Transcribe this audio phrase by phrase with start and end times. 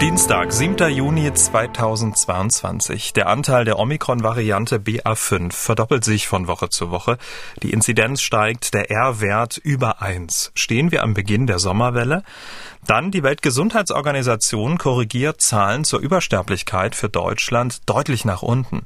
[0.00, 0.90] Dienstag, 7.
[0.90, 3.14] Juni 2022.
[3.14, 7.16] Der Anteil der Omikron-Variante BA5 verdoppelt sich von Woche zu Woche.
[7.62, 10.52] Die Inzidenz steigt, der R-Wert über 1.
[10.54, 12.24] Stehen wir am Beginn der Sommerwelle?
[12.86, 18.82] Dann die Weltgesundheitsorganisation korrigiert Zahlen zur Übersterblichkeit für Deutschland deutlich nach unten.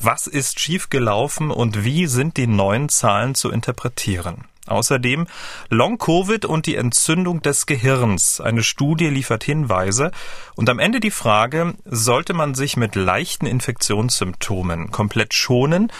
[0.00, 4.46] Was ist schiefgelaufen und wie sind die neuen Zahlen zu interpretieren?
[4.66, 5.26] Außerdem
[5.68, 8.40] Long-Covid und die Entzündung des Gehirns.
[8.40, 10.10] Eine Studie liefert Hinweise.
[10.56, 15.92] Und am Ende die Frage, sollte man sich mit leichten Infektionssymptomen komplett schonen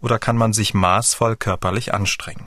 [0.00, 2.46] oder kann man sich maßvoll körperlich anstrengen?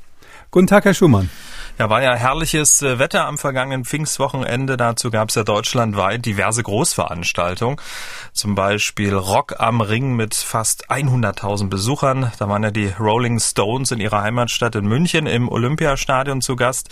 [0.53, 1.29] Guten Tag, Herr Schumann.
[1.79, 4.75] Ja, war ja herrliches äh, Wetter am vergangenen Pfingstwochenende.
[4.75, 7.79] Dazu gab es ja deutschlandweit diverse Großveranstaltungen.
[8.33, 12.33] Zum Beispiel Rock am Ring mit fast 100.000 Besuchern.
[12.37, 16.89] Da waren ja die Rolling Stones in ihrer Heimatstadt in München im Olympiastadion zu Gast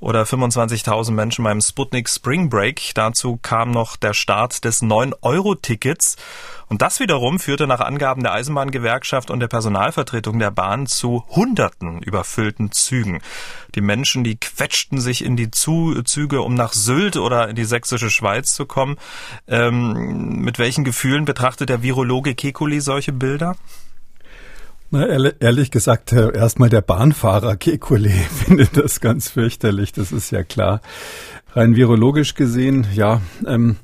[0.00, 2.92] oder 25.000 Menschen beim Sputnik Spring Break.
[2.94, 6.16] Dazu kam noch der Start des 9-Euro-Tickets.
[6.68, 12.02] Und das wiederum führte nach Angaben der Eisenbahngewerkschaft und der Personalvertretung der Bahn zu hunderten
[12.02, 13.20] überfüllten Zügen.
[13.74, 18.10] Die Menschen, die quetschten sich in die Züge, um nach Sylt oder in die sächsische
[18.10, 18.96] Schweiz zu kommen.
[19.46, 23.56] Ähm, mit welchen Gefühlen betrachtet der Virologe Kekuli solche Bilder?
[24.90, 30.42] Na, ehrlich gesagt, äh, erstmal der Bahnfahrer Kekulé findet das ganz fürchterlich, das ist ja
[30.42, 30.80] klar.
[31.52, 33.76] Rein virologisch gesehen, ja, ähm,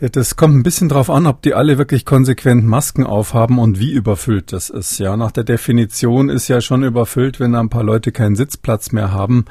[0.00, 3.90] das kommt ein bisschen drauf an, ob die alle wirklich konsequent Masken aufhaben und wie
[3.90, 4.98] überfüllt das ist.
[4.98, 8.92] Ja, nach der Definition ist ja schon überfüllt, wenn da ein paar Leute keinen Sitzplatz
[8.92, 9.46] mehr haben.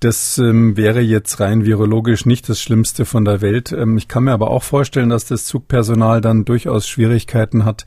[0.00, 3.72] Das ähm, wäre jetzt rein virologisch nicht das Schlimmste von der Welt.
[3.72, 7.86] Ähm, ich kann mir aber auch vorstellen, dass das Zugpersonal dann durchaus Schwierigkeiten hat,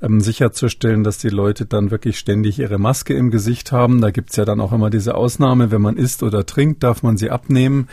[0.00, 4.00] ähm, sicherzustellen, dass die Leute dann wirklich ständig ihre Maske im Gesicht haben.
[4.00, 7.16] Da gibt's ja dann auch immer diese Ausnahme, wenn man isst oder trinkt, darf man
[7.16, 7.88] sie abnehmen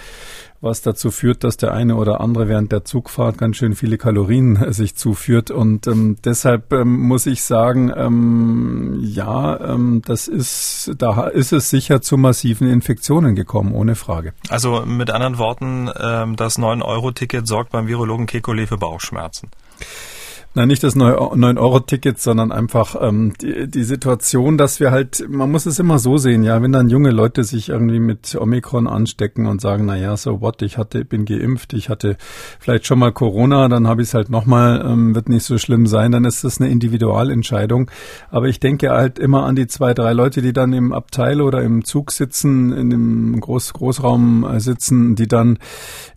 [0.64, 4.60] was dazu führt, dass der eine oder andere während der Zugfahrt ganz schön viele Kalorien
[4.74, 5.52] sich zuführt.
[5.52, 11.70] Und ähm, deshalb ähm, muss ich sagen, ähm, ja, ähm, das ist, da ist es
[11.70, 14.34] sicher zu massiven Infektionen gekommen, ohne Frage.
[14.50, 19.50] Also mit anderen Worten, ähm, das 9-Euro-Ticket sorgt beim Virologen Kekulé für Bauchschmerzen.
[20.56, 25.66] Nein, nicht das 9-Euro-Ticket, sondern einfach ähm, die, die Situation, dass wir halt, man muss
[25.66, 29.62] es immer so sehen, ja, wenn dann junge Leute sich irgendwie mit Omikron anstecken und
[29.62, 32.18] sagen, na ja, so what, ich hatte, bin geimpft, ich hatte
[32.60, 35.88] vielleicht schon mal Corona, dann habe ich es halt nochmal, ähm, wird nicht so schlimm
[35.88, 37.90] sein, dann ist das eine Individualentscheidung.
[38.30, 41.64] Aber ich denke halt immer an die zwei, drei Leute, die dann im Abteil oder
[41.64, 45.58] im Zug sitzen, in dem Groß Großraum äh, sitzen, die dann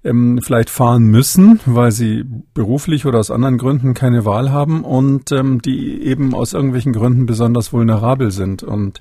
[0.05, 5.33] ähm, vielleicht fahren müssen, weil sie beruflich oder aus anderen Gründen keine Wahl haben und
[5.33, 8.63] ähm, die eben aus irgendwelchen Gründen besonders vulnerabel sind.
[8.63, 9.01] Und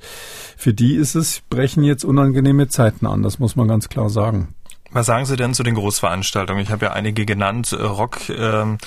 [0.56, 4.56] für die ist es, brechen jetzt unangenehme Zeiten an, das muss man ganz klar sagen.
[4.92, 6.64] Was sagen Sie denn zu den Großveranstaltungen?
[6.64, 7.74] Ich habe ja einige genannt.
[7.78, 8.78] Rock ähm,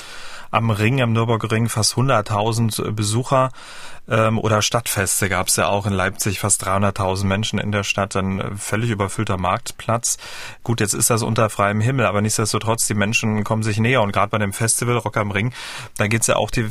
[0.50, 3.50] am Ring, am Nürburgring, fast 100.000 Besucher.
[4.08, 8.16] Ähm, oder Stadtfeste gab es ja auch in Leipzig, fast 300.000 Menschen in der Stadt,
[8.16, 10.16] ein völlig überfüllter Marktplatz.
[10.62, 14.02] Gut, jetzt ist das unter freiem Himmel, aber nichtsdestotrotz, die Menschen kommen sich näher.
[14.02, 15.52] Und gerade bei dem Festival Rock am Ring,
[15.98, 16.70] da geht's ja auch die,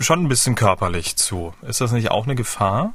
[0.00, 1.54] schon ein bisschen körperlich zu.
[1.62, 2.94] Ist das nicht auch eine Gefahr?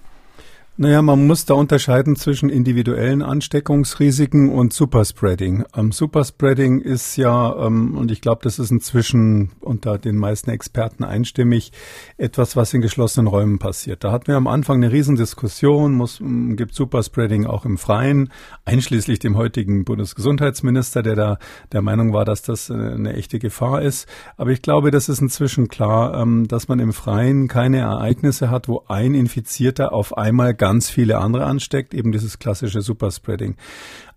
[0.82, 5.64] Naja, man muss da unterscheiden zwischen individuellen Ansteckungsrisiken und Superspreading.
[5.76, 11.04] Ähm, Superspreading ist ja, ähm, und ich glaube, das ist inzwischen unter den meisten Experten
[11.04, 11.72] einstimmig,
[12.18, 14.04] etwas, was in geschlossenen Räumen passiert.
[14.04, 18.32] Da hatten wir am Anfang eine Riesendiskussion, muss, gibt Superspreading auch im Freien,
[18.66, 21.38] einschließlich dem heutigen Bundesgesundheitsminister, der da
[21.74, 24.08] der Meinung war, dass das eine echte Gefahr ist.
[24.36, 28.68] Aber ich glaube, das ist inzwischen klar, ähm, dass man im Freien keine Ereignisse hat,
[28.68, 33.58] wo ein Infizierter auf einmal ganz viele andere ansteckt, eben dieses klassische Superspreading.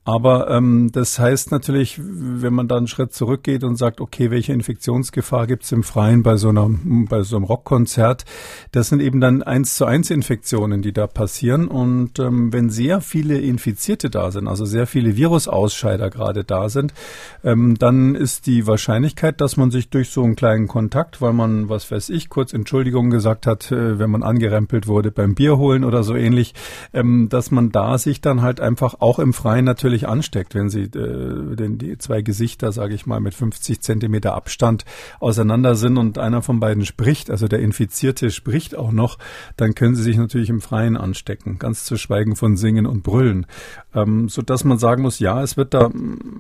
[0.07, 4.53] Aber ähm, das heißt natürlich, wenn man da einen Schritt zurückgeht und sagt, okay, welche
[4.53, 8.27] Infektionsgefahr gibt's im Freien bei so einer bei so einem Rockkonzert,
[8.71, 11.69] das sind eben dann eins zu eins Infektionen, die da passieren.
[11.69, 16.93] Und ähm, wenn sehr viele Infizierte da sind, also sehr viele Virusausscheider gerade da sind,
[17.43, 21.71] ähm, dann ist die Wahrscheinlichkeit, dass man sich durch so einen kleinen Kontakt, weil man,
[21.71, 25.83] was weiß ich, kurz Entschuldigung gesagt hat, äh, wenn man angerempelt wurde beim Bier holen
[25.83, 26.53] oder so ähnlich,
[26.93, 30.69] ähm, dass man da sich dann halt einfach auch im Freien natürlich natürlich ansteckt, wenn
[30.69, 34.85] sie äh, denn die zwei Gesichter, sage ich mal, mit 50 Zentimeter Abstand
[35.21, 39.19] auseinander sind und einer von beiden spricht, also der Infizierte spricht auch noch,
[39.57, 43.47] dann können sie sich natürlich im Freien anstecken, ganz zu schweigen von Singen und Brüllen.
[43.95, 45.91] Ähm, so man sagen muss, ja, es wird da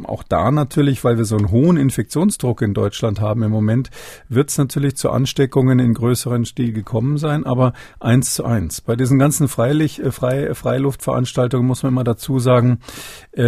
[0.04, 3.90] auch da natürlich, weil wir so einen hohen Infektionsdruck in Deutschland haben im Moment,
[4.28, 8.80] wird es natürlich zu Ansteckungen in größeren Stil gekommen sein, aber eins zu eins.
[8.80, 12.78] Bei diesen ganzen Freilich, äh, Frei, Freiluftveranstaltungen muss man immer dazu sagen,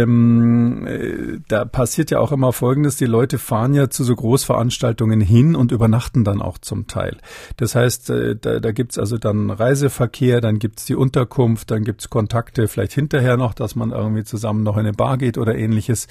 [0.03, 5.21] ähm, äh, da passiert ja auch immer Folgendes, die Leute fahren ja zu so Großveranstaltungen
[5.21, 7.17] hin und übernachten dann auch zum Teil.
[7.57, 12.09] Das heißt, äh, da, da gibt's also dann Reiseverkehr, dann gibt's die Unterkunft, dann gibt's
[12.09, 16.07] Kontakte vielleicht hinterher noch, dass man irgendwie zusammen noch in eine Bar geht oder ähnliches.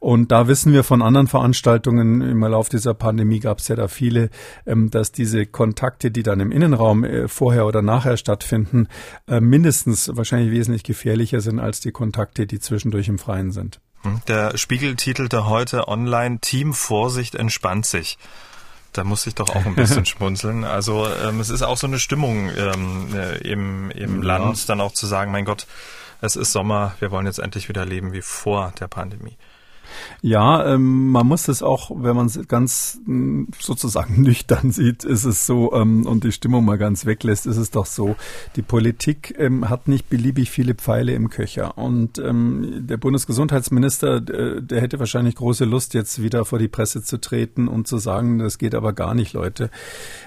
[0.00, 4.30] Und da wissen wir von anderen Veranstaltungen, im Lauf dieser Pandemie gab's ja da viele,
[4.66, 8.88] ähm, dass diese Kontakte, die dann im Innenraum äh, vorher oder nachher stattfinden,
[9.26, 13.78] äh, mindestens wahrscheinlich wesentlich gefährlicher sind als die Kontakte, die zwischendurch im Freien sind.
[14.04, 14.22] Hm.
[14.26, 18.16] Der Spiegel titelte heute online Team Vorsicht entspannt sich.
[18.94, 20.64] Da muss ich doch auch ein bisschen schmunzeln.
[20.64, 24.28] Also ähm, es ist auch so eine Stimmung ähm, äh, im, im ja.
[24.38, 25.66] Land, dann auch zu sagen, mein Gott,
[26.22, 29.36] es ist Sommer, wir wollen jetzt endlich wieder leben wie vor der Pandemie.
[30.22, 35.24] Ja, ähm, man muss es auch, wenn man es ganz mm, sozusagen nüchtern sieht, ist
[35.24, 38.16] es so ähm, und die Stimmung mal ganz weglässt, ist es doch so,
[38.56, 44.60] die Politik ähm, hat nicht beliebig viele Pfeile im Köcher und ähm, der Bundesgesundheitsminister, der,
[44.60, 48.38] der hätte wahrscheinlich große Lust, jetzt wieder vor die Presse zu treten und zu sagen,
[48.38, 49.70] das geht aber gar nicht, Leute.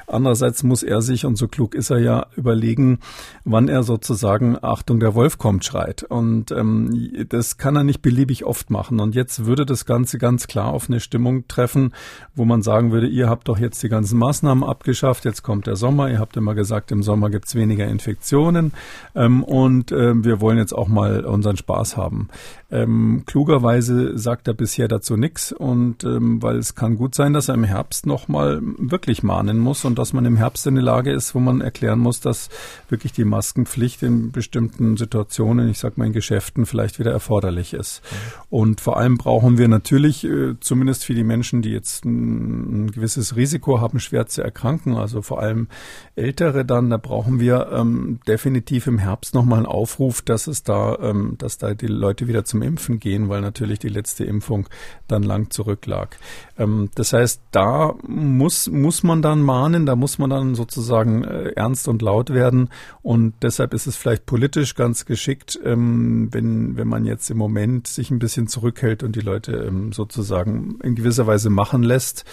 [0.07, 2.99] Andererseits muss er sich, und so klug ist er ja, überlegen,
[3.45, 6.03] wann er sozusagen Achtung, der Wolf kommt schreit.
[6.03, 8.99] Und ähm, das kann er nicht beliebig oft machen.
[8.99, 11.93] Und jetzt würde das Ganze ganz klar auf eine Stimmung treffen,
[12.35, 15.75] wo man sagen würde, ihr habt doch jetzt die ganzen Maßnahmen abgeschafft, jetzt kommt der
[15.75, 18.71] Sommer, ihr habt immer gesagt, im Sommer gibt's weniger Infektionen
[19.13, 22.29] ähm, und äh, wir wollen jetzt auch mal unseren Spaß haben.
[22.71, 27.49] Ähm, klugerweise sagt er bisher dazu nichts und ähm, weil es kann gut sein, dass
[27.49, 31.11] er im Herbst nochmal wirklich mahnen muss und dass man im Herbst in der Lage
[31.11, 32.47] ist, wo man erklären muss, dass
[32.87, 38.01] wirklich die Maskenpflicht in bestimmten Situationen, ich sag mal in Geschäften, vielleicht wieder erforderlich ist.
[38.01, 38.17] Mhm.
[38.49, 42.91] Und vor allem brauchen wir natürlich, äh, zumindest für die Menschen, die jetzt ein, ein,
[42.91, 45.67] gewisses Risiko haben, schwer zu erkranken, also vor allem
[46.15, 50.97] Ältere dann, da brauchen wir ähm, definitiv im Herbst nochmal einen Aufruf, dass es da,
[51.01, 54.67] ähm, dass da die Leute wieder zum Impfen gehen, weil natürlich die letzte Impfung
[55.07, 56.17] dann lang zurücklag.
[56.61, 61.51] Ähm, das heißt, da muss, muss man dann mahnen, da muss man dann sozusagen äh,
[61.51, 62.69] ernst und laut werden.
[63.01, 67.87] Und deshalb ist es vielleicht politisch ganz geschickt, ähm, wenn, wenn man jetzt im Moment
[67.87, 72.25] sich ein bisschen zurückhält und die Leute ähm, sozusagen in gewisser Weise machen lässt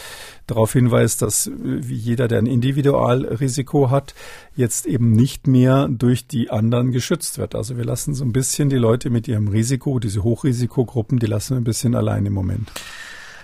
[0.48, 4.14] darauf hinweist, dass äh, wie jeder, der ein Individualrisiko hat,
[4.56, 7.54] jetzt eben nicht mehr durch die anderen geschützt wird.
[7.54, 11.54] Also wir lassen so ein bisschen die Leute mit ihrem Risiko, diese Hochrisikogruppen, die lassen
[11.54, 12.68] wir ein bisschen allein im Moment.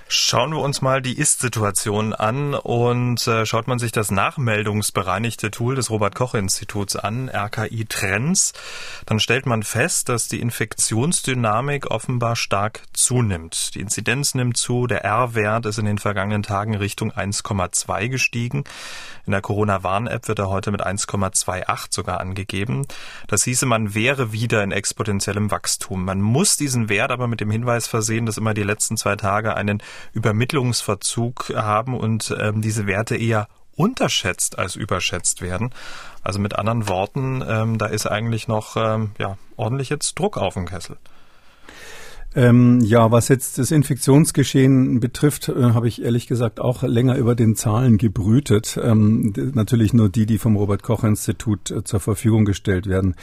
[0.07, 5.77] Schauen wir uns mal die Ist-Situation an und äh, schaut man sich das nachmeldungsbereinigte Tool
[5.77, 8.53] des Robert-Koch-Instituts an, RKI Trends,
[9.07, 13.75] dann stellt man fest, dass die Infektionsdynamik offenbar stark zunimmt.
[13.75, 18.65] Die Inzidenz nimmt zu, der R-Wert ist in den vergangenen Tagen Richtung 1,2 gestiegen.
[19.27, 22.87] In der Corona-Warn-App wird er heute mit 1,28 sogar angegeben.
[23.27, 26.05] Das hieße, man wäre wieder in exponentiellem Wachstum.
[26.05, 29.57] Man muss diesen Wert aber mit dem Hinweis versehen, dass immer die letzten zwei Tage
[29.57, 35.71] einen Übermittlungsverzug haben und ähm, diese Werte eher unterschätzt als überschätzt werden.
[36.23, 40.55] Also mit anderen Worten, ähm, da ist eigentlich noch ähm, ja, ordentlich jetzt Druck auf
[40.55, 40.97] dem Kessel.
[42.37, 47.37] Ähm, ja, was jetzt das Infektionsgeschehen betrifft, äh, habe ich ehrlich gesagt auch länger über
[47.37, 48.79] den Zahlen gebrütet.
[48.83, 53.15] Ähm, natürlich nur die, die vom Robert Koch Institut äh, zur Verfügung gestellt werden.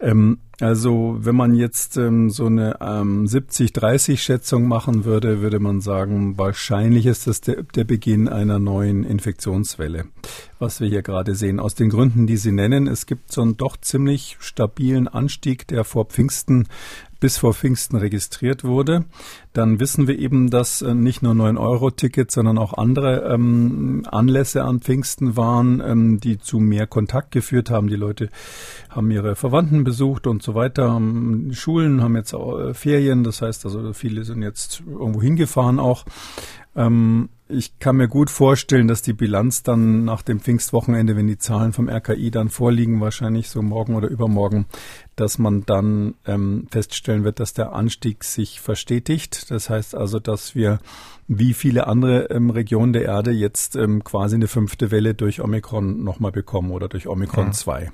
[0.00, 6.38] Ähm, also wenn man jetzt ähm, so eine ähm, 70-30-Schätzung machen würde, würde man sagen,
[6.38, 10.04] wahrscheinlich ist das der, der Beginn einer neuen Infektionswelle,
[10.60, 11.58] was wir hier gerade sehen.
[11.58, 15.82] Aus den Gründen, die Sie nennen, es gibt so einen doch ziemlich stabilen Anstieg, der
[15.82, 16.68] vor Pfingsten
[17.24, 19.06] bis vor Pfingsten registriert wurde,
[19.54, 24.80] dann wissen wir eben, dass äh, nicht nur 9-Euro-Tickets, sondern auch andere ähm, Anlässe an
[24.80, 27.88] Pfingsten waren, ähm, die zu mehr Kontakt geführt haben.
[27.88, 28.28] Die Leute
[28.90, 30.92] haben ihre Verwandten besucht und so weiter.
[30.92, 36.04] Haben, Schulen haben jetzt äh, Ferien, das heißt also viele sind jetzt irgendwo hingefahren auch.
[36.76, 41.36] Ähm, ich kann mir gut vorstellen, dass die Bilanz dann nach dem Pfingstwochenende, wenn die
[41.36, 44.64] Zahlen vom RKI dann vorliegen, wahrscheinlich so morgen oder übermorgen,
[45.14, 49.50] dass man dann ähm, feststellen wird, dass der Anstieg sich verstetigt.
[49.50, 50.78] Das heißt also, dass wir
[51.28, 56.02] wie viele andere ähm, Regionen der Erde jetzt ähm, quasi eine fünfte Welle durch Omikron
[56.02, 57.52] nochmal bekommen oder durch Omikron ja.
[57.52, 57.92] 2.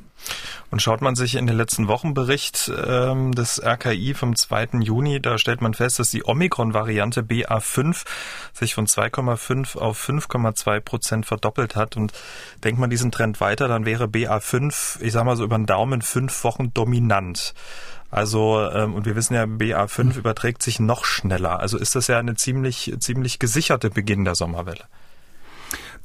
[0.71, 4.81] Und schaut man sich in den letzten Wochenbericht ähm, des RKI vom 2.
[4.81, 8.05] Juni, da stellt man fest, dass die Omikron-Variante BA5
[8.53, 11.97] sich von 2,5 auf 5,2 Prozent verdoppelt hat.
[11.97, 12.13] Und
[12.63, 16.03] denkt man diesen Trend weiter, dann wäre BA5, ich sag mal so über den Daumen,
[16.03, 17.55] fünf Wochen dominant.
[18.11, 20.11] Also, ähm, und wir wissen ja, BA5 mhm.
[20.13, 21.61] überträgt sich noch schneller.
[21.61, 24.85] Also ist das ja eine ziemlich, ziemlich gesicherte Beginn der Sommerwelle.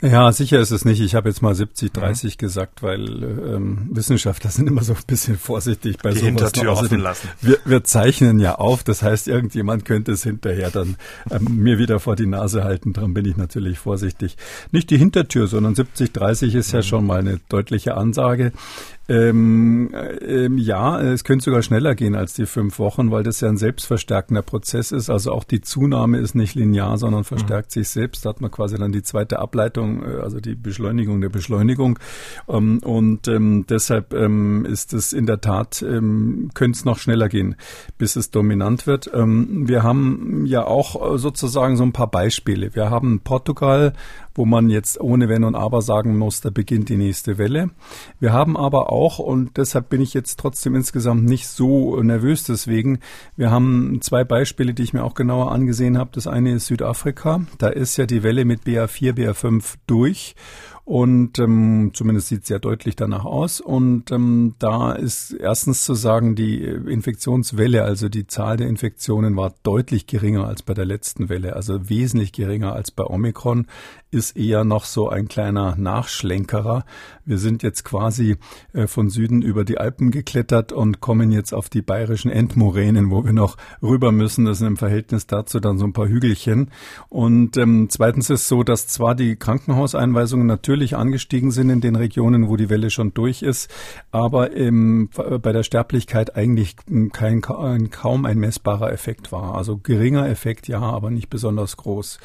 [0.01, 0.99] Ja, sicher ist es nicht.
[0.99, 2.37] Ich habe jetzt mal 70, 30 mhm.
[2.37, 6.27] gesagt, weil ähm, Wissenschaftler sind immer so ein bisschen vorsichtig bei Die sowas.
[6.27, 7.29] Hintertür offen lassen.
[7.41, 10.97] Wir, wir zeichnen ja auf, das heißt, irgendjemand könnte es hinterher dann
[11.31, 12.91] ähm, mir wieder vor die Nase halten.
[12.93, 14.35] Darum bin ich natürlich vorsichtig.
[14.71, 16.83] Nicht die Hintertür, sondern 70, 30 ist ja mhm.
[16.83, 18.51] schon mal eine deutliche Ansage.
[19.07, 23.49] Ähm, ähm, ja, es könnte sogar schneller gehen als die fünf Wochen, weil das ja
[23.49, 25.09] ein selbstverstärkender Prozess ist.
[25.09, 27.81] Also auch die Zunahme ist nicht linear, sondern verstärkt mhm.
[27.81, 28.25] sich selbst.
[28.25, 31.99] Da hat man quasi dann die zweite Ableitung, äh, also die Beschleunigung der Beschleunigung.
[32.47, 37.29] Ähm, und ähm, deshalb ähm, ist es in der Tat, ähm, könnte es noch schneller
[37.29, 37.55] gehen,
[37.97, 39.09] bis es dominant wird.
[39.13, 42.73] Wir haben ja auch äh, sozusagen so ein paar Beispiele.
[42.73, 43.93] Wir haben Portugal
[44.35, 47.71] wo man jetzt ohne Wenn und Aber sagen muss, da beginnt die nächste Welle.
[48.19, 52.99] Wir haben aber auch, und deshalb bin ich jetzt trotzdem insgesamt nicht so nervös deswegen,
[53.37, 56.11] wir haben zwei Beispiele, die ich mir auch genauer angesehen habe.
[56.13, 57.41] Das eine ist Südafrika.
[57.57, 60.35] Da ist ja die Welle mit BA4, BA5 durch.
[60.85, 63.59] Und ähm, zumindest sieht es sehr deutlich danach aus.
[63.59, 69.55] Und ähm, da ist erstens zu sagen, die Infektionswelle, also die Zahl der Infektionen war
[69.63, 73.65] deutlich geringer als bei der letzten Welle, also wesentlich geringer als bei Omikron,
[74.11, 76.85] ist eher noch so ein kleiner Nachschlenkerer.
[77.25, 78.37] Wir sind jetzt quasi
[78.73, 83.25] äh, von Süden über die Alpen geklettert und kommen jetzt auf die bayerischen Endmoränen, wo
[83.25, 84.45] wir noch rüber müssen.
[84.45, 86.69] Das sind im Verhältnis dazu dann so ein paar Hügelchen.
[87.09, 92.47] Und ähm, zweitens ist so, dass zwar die Krankenhauseinweisungen natürlich angestiegen sind in den Regionen,
[92.47, 93.73] wo die Welle schon durch ist,
[94.11, 95.09] aber im,
[95.41, 96.75] bei der Sterblichkeit eigentlich
[97.11, 99.55] kein, kaum ein messbarer Effekt war.
[99.55, 102.19] Also geringer Effekt, ja, aber nicht besonders groß.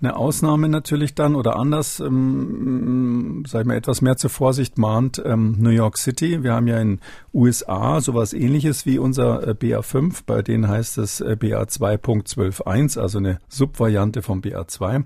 [0.00, 5.22] Eine Ausnahme natürlich dann oder anders, ähm, sag ich mal, etwas mehr zur Vorsicht mahnt
[5.24, 6.42] ähm, New York City.
[6.42, 6.98] Wir haben ja in
[7.32, 13.38] USA sowas ähnliches wie unser äh, BA5, bei denen heißt es äh, BA2.12.1, also eine
[13.46, 15.04] Subvariante vom BA2,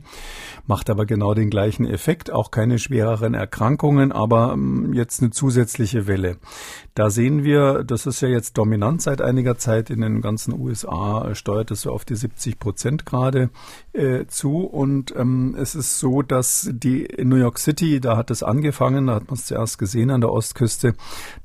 [0.66, 6.06] macht aber genau den gleichen Effekt, auch keine schwereren Erkrankungen, aber ähm, jetzt eine zusätzliche
[6.06, 6.38] Welle.
[6.94, 11.34] Da sehen wir, das ist ja jetzt dominant seit einiger Zeit in den ganzen USA,
[11.34, 13.50] steuert es so auf die 70 Prozent gerade
[13.96, 14.58] äh, zu.
[14.58, 19.06] Und ähm, es ist so, dass die in New York City, da hat es angefangen,
[19.06, 20.94] da hat man es zuerst gesehen an der Ostküste,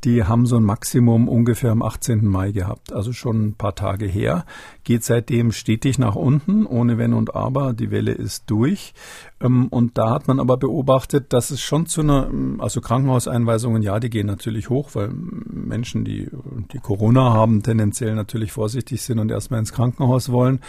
[0.03, 2.25] die haben so ein Maximum ungefähr am 18.
[2.25, 4.45] Mai gehabt, also schon ein paar Tage her,
[4.83, 7.73] geht seitdem stetig nach unten, ohne Wenn und Aber.
[7.73, 8.93] Die Welle ist durch.
[9.39, 12.29] Ähm, und da hat man aber beobachtet, dass es schon zu einer,
[12.59, 16.29] also Krankenhauseinweisungen, ja, die gehen natürlich hoch, weil Menschen, die,
[16.73, 20.59] die Corona haben, tendenziell natürlich vorsichtig sind und erstmal ins Krankenhaus wollen.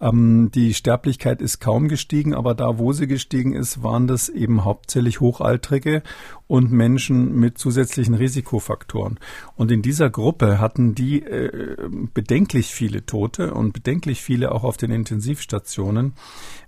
[0.00, 4.64] Ähm, die Sterblichkeit ist kaum gestiegen, aber da, wo sie gestiegen ist, waren das eben
[4.64, 6.02] hauptsächlich Hochaltrige
[6.46, 9.18] und Menschen mit zusätzlichen Risikofaktoren.
[9.56, 11.76] Und in dieser Gruppe hatten die äh,
[12.12, 16.12] bedenklich viele Tote und bedenklich viele auch auf den Intensivstationen,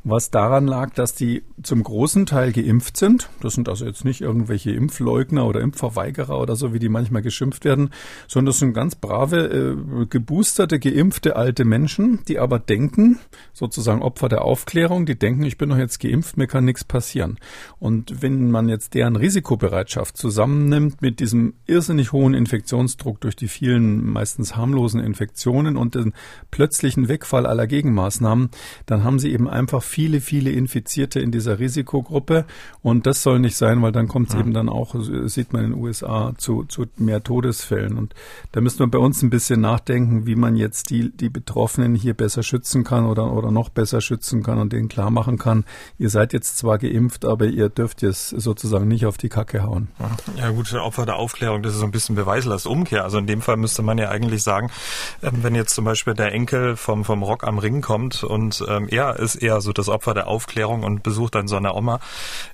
[0.03, 3.29] was daran lag, dass die zum großen Teil geimpft sind.
[3.41, 7.65] Das sind also jetzt nicht irgendwelche Impfleugner oder Impfverweigerer oder so, wie die manchmal geschimpft
[7.65, 7.91] werden,
[8.29, 13.19] sondern das sind ganz brave, äh, geboosterte, geimpfte alte Menschen, die aber denken,
[13.53, 17.39] sozusagen Opfer der Aufklärung, die denken, ich bin doch jetzt geimpft, mir kann nichts passieren.
[17.79, 19.17] Und wenn man jetzt deren
[19.67, 26.13] Risikobereitschaft zusammennimmt mit diesem irrsinnig hohen Infektionsdruck durch die vielen meistens harmlosen Infektionen und den
[26.51, 28.51] plötzlichen Wegfall aller Gegenmaßnahmen,
[28.87, 32.45] dann haben sie eben einfach viele, viele Infizierte in dieser Risikogruppe.
[32.83, 34.41] Und das soll nicht sein, weil dann kommt es ja.
[34.41, 34.95] eben dann auch,
[35.27, 37.99] sieht man in den USA, zu, zu mehr Todesfällen.
[37.99, 38.15] Und
[38.53, 42.15] da müssen wir bei uns ein bisschen nachdenken, wie man jetzt die, die Betroffenen hier
[42.15, 45.65] besser schützen kann oder, oder noch besser schützen kann und denen klar machen kann,
[45.99, 49.89] ihr seid jetzt zwar geimpft, aber ihr dürft jetzt sozusagen nicht auf die Kacke hauen.
[50.37, 53.05] Ja gut, Opfer der Aufklärung, das ist so ein bisschen Beweislast Umkehr.
[53.05, 54.71] Also in dem Fall müsste man ja eigentlich sagen,
[55.23, 58.89] ähm, wenn jetzt zum Beispiel der Enkel vom, vom Rock am Ring kommt und ähm,
[58.89, 62.01] er ist eher so das Opfer der Aufklärung und besucht dann so eine Oma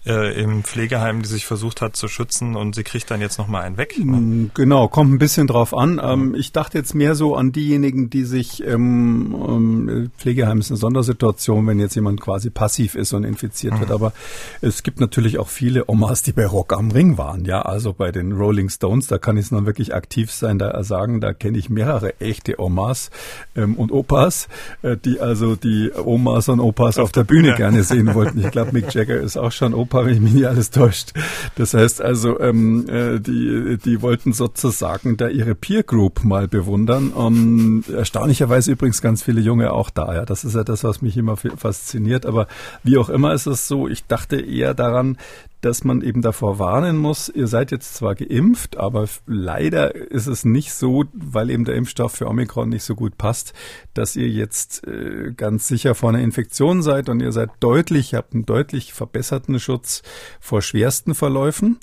[0.06, 3.62] äh, im Pflegeheim, die sich versucht hat zu schützen und sie kriegt dann jetzt nochmal
[3.62, 3.94] einen weg.
[3.98, 4.50] Ne?
[4.54, 6.00] Genau, kommt ein bisschen drauf an.
[6.02, 10.78] Ähm, ich dachte jetzt mehr so an diejenigen, die sich ähm, ähm, Pflegeheim ist eine
[10.78, 13.80] Sondersituation, wenn jetzt jemand quasi passiv ist und infiziert mhm.
[13.80, 13.90] wird.
[13.90, 14.12] Aber
[14.60, 17.44] es gibt natürlich auch viele Omas, die bei Rock am Ring waren.
[17.44, 20.82] Ja, also bei den Rolling Stones, da kann ich es noch wirklich aktiv sein, da
[20.84, 23.10] sagen, da kenne ich mehrere echte Omas
[23.56, 24.48] ähm, und Opas,
[24.82, 28.40] äh, die also die Omas und Opas auf der Bühne gerne sehen wollten.
[28.40, 31.12] Ich glaube, Mick Jagger ist auch schon Opa, wenn ich mich nicht alles täuscht.
[31.56, 37.12] Das heißt also, ähm, äh, die, die wollten sozusagen da ihre Peer Group mal bewundern.
[37.12, 40.14] Um, erstaunlicherweise übrigens ganz viele Junge auch da.
[40.14, 42.26] Ja, das ist ja das, was mich immer fasziniert.
[42.26, 42.46] Aber
[42.82, 45.16] wie auch immer ist es so, ich dachte eher daran,
[45.62, 50.44] dass man eben davor warnen muss, ihr seid jetzt zwar geimpft, aber leider ist es
[50.44, 53.54] nicht so, weil eben der Impfstoff für Omikron nicht so gut passt,
[53.94, 58.34] dass ihr jetzt äh, ganz sicher vor einer Infektion seid und ihr seid deutlich, habt
[58.34, 60.02] einen deutlich verbesserten Schutz
[60.40, 61.78] vor schwersten Verläufen.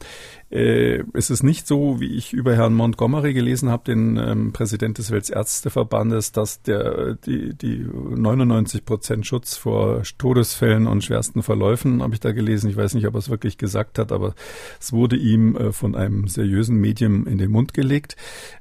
[0.51, 4.97] Äh, es ist nicht so, wie ich über Herrn Montgomery gelesen habe, den ähm, Präsident
[4.97, 12.15] des Weltärzteverbandes, dass der die, die 99 Prozent Schutz vor Todesfällen und schwersten Verläufen, habe
[12.15, 12.69] ich da gelesen.
[12.69, 14.33] Ich weiß nicht, ob er es wirklich gesagt hat, aber
[14.79, 18.15] es wurde ihm äh, von einem seriösen Medium in den Mund gelegt.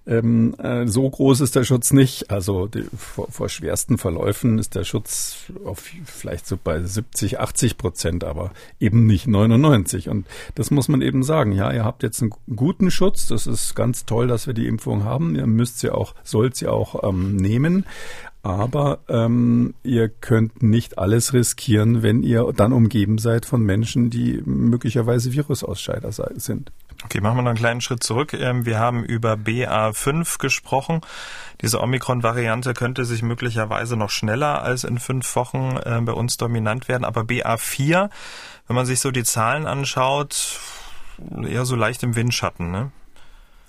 [0.06, 2.30] Ähm, äh, so groß ist der Schutz nicht.
[2.30, 7.78] Also die, vor, vor schwersten Verläufen ist der Schutz auf vielleicht so bei 70, 80
[7.78, 10.10] Prozent, aber eben nicht 99.
[10.10, 11.52] Und das muss man eben sagen.
[11.52, 13.28] Ja, ihr habt jetzt einen guten Schutz.
[13.28, 15.36] Das ist ganz toll, dass wir die Impfung haben.
[15.36, 17.86] Ihr müsst sie auch, sollt sie auch ähm, nehmen.
[18.42, 24.42] Aber ähm, ihr könnt nicht alles riskieren, wenn ihr dann umgeben seid von Menschen, die
[24.44, 26.72] möglicherweise Virusausscheider sind.
[27.04, 28.32] Okay, machen wir noch einen kleinen Schritt zurück.
[28.32, 31.00] Ähm, wir haben über BA5 gesprochen.
[31.60, 36.88] Diese Omikron-Variante könnte sich möglicherweise noch schneller als in fünf Wochen äh, bei uns dominant
[36.88, 37.04] werden.
[37.04, 38.10] Aber BA4,
[38.66, 40.58] wenn man sich so die Zahlen anschaut,
[41.46, 42.90] eher so leicht im Windschatten, ne?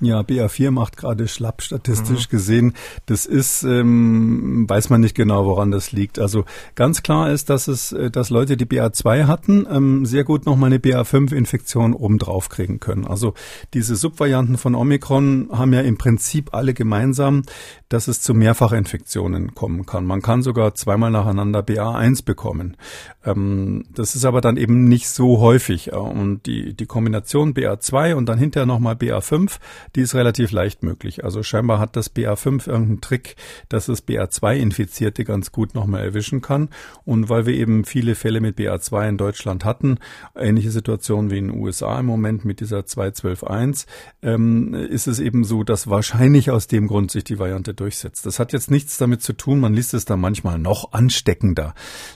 [0.02, 2.32] Ja, BA4 macht gerade schlapp statistisch mhm.
[2.32, 2.74] gesehen.
[3.06, 6.20] Das ist, ähm, weiß man nicht genau, woran das liegt.
[6.20, 10.46] Also ganz klar ist, dass es, äh, dass Leute, die BA2 hatten, ähm, sehr gut
[10.46, 13.06] nochmal eine BA5-Infektion obendrauf kriegen können.
[13.06, 13.34] Also
[13.74, 17.44] diese Subvarianten von Omikron haben ja im Prinzip alle gemeinsam,
[17.90, 20.06] dass es zu Mehrfachinfektionen kommen kann.
[20.06, 22.78] Man kann sogar zweimal nacheinander BA1 bekommen.
[23.26, 25.92] Ähm, das ist aber dann eben nicht so häufig.
[25.92, 29.58] Und die, die Kombination BA2 und dann hinterher nochmal BA5,
[29.96, 31.24] die ist relativ leicht möglich.
[31.24, 33.36] Also scheinbar hat das BA5 irgendeinen Trick,
[33.70, 36.70] dass es BA2-Infizierte ganz gut nochmal erwischen kann.
[37.06, 40.00] Und weil wir eben viele Fälle mit BA2 in Deutschland hatten,
[40.36, 43.86] ähnliche Situation wie in den USA im Moment mit dieser 2.12.1,
[44.22, 48.26] ähm, ist es eben so, dass wahrscheinlich aus dem Grund sich die Variante durchsetzt.
[48.26, 51.74] Das hat jetzt nichts damit zu tun, man liest es da manchmal noch ansteckender.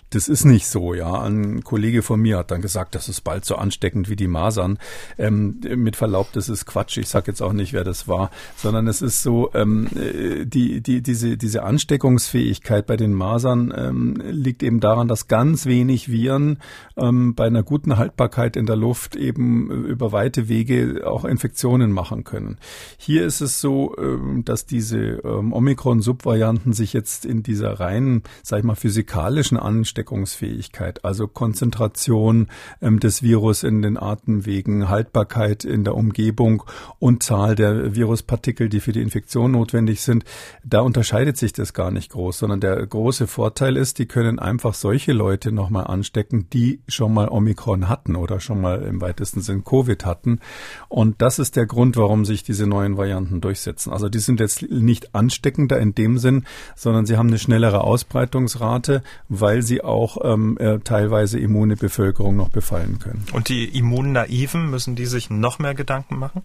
[0.10, 1.22] Das ist nicht so, ja.
[1.22, 4.78] Ein Kollege von mir hat dann gesagt, das ist bald so ansteckend wie die Masern.
[5.18, 6.98] Ähm, mit Verlaub, das ist Quatsch.
[6.98, 11.02] Ich sage jetzt auch nicht, wer das war, sondern es ist so, ähm, die, die,
[11.02, 16.58] diese, diese Ansteckungsfähigkeit bei den Masern ähm, liegt eben daran, dass ganz wenig Viren
[16.98, 22.26] ähm, bei einer guten Haltbarkeit in der Luft eben über weite Wege auch Infektionen machen
[22.26, 22.58] können.
[22.98, 28.60] Hier ist es so, ähm, dass diese ähm, Omikron-Subvarianten sich jetzt in dieser reinen, sag
[28.60, 32.48] ich mal, physikalischen Ansteckung Ansteckungsfähigkeit, also Konzentration
[32.82, 36.64] ähm, des Virus in den Atemwegen, Haltbarkeit in der Umgebung
[37.00, 40.24] und Zahl der Viruspartikel, die für die Infektion notwendig sind.
[40.64, 44.74] Da unterscheidet sich das gar nicht groß, sondern der große Vorteil ist, die können einfach
[44.74, 49.64] solche Leute nochmal anstecken, die schon mal Omikron hatten oder schon mal im weitesten Sinn
[49.64, 50.40] Covid hatten.
[50.90, 53.92] Und das ist der Grund, warum sich diese neuen Varianten durchsetzen.
[53.92, 59.02] Also die sind jetzt nicht ansteckender in dem Sinn, sondern sie haben eine schnellere Ausbreitungsrate,
[59.30, 63.26] weil sie auch auch ähm, äh, teilweise immune Bevölkerung noch befallen können.
[63.32, 66.44] Und die Immunnaiven, müssen die sich noch mehr Gedanken machen?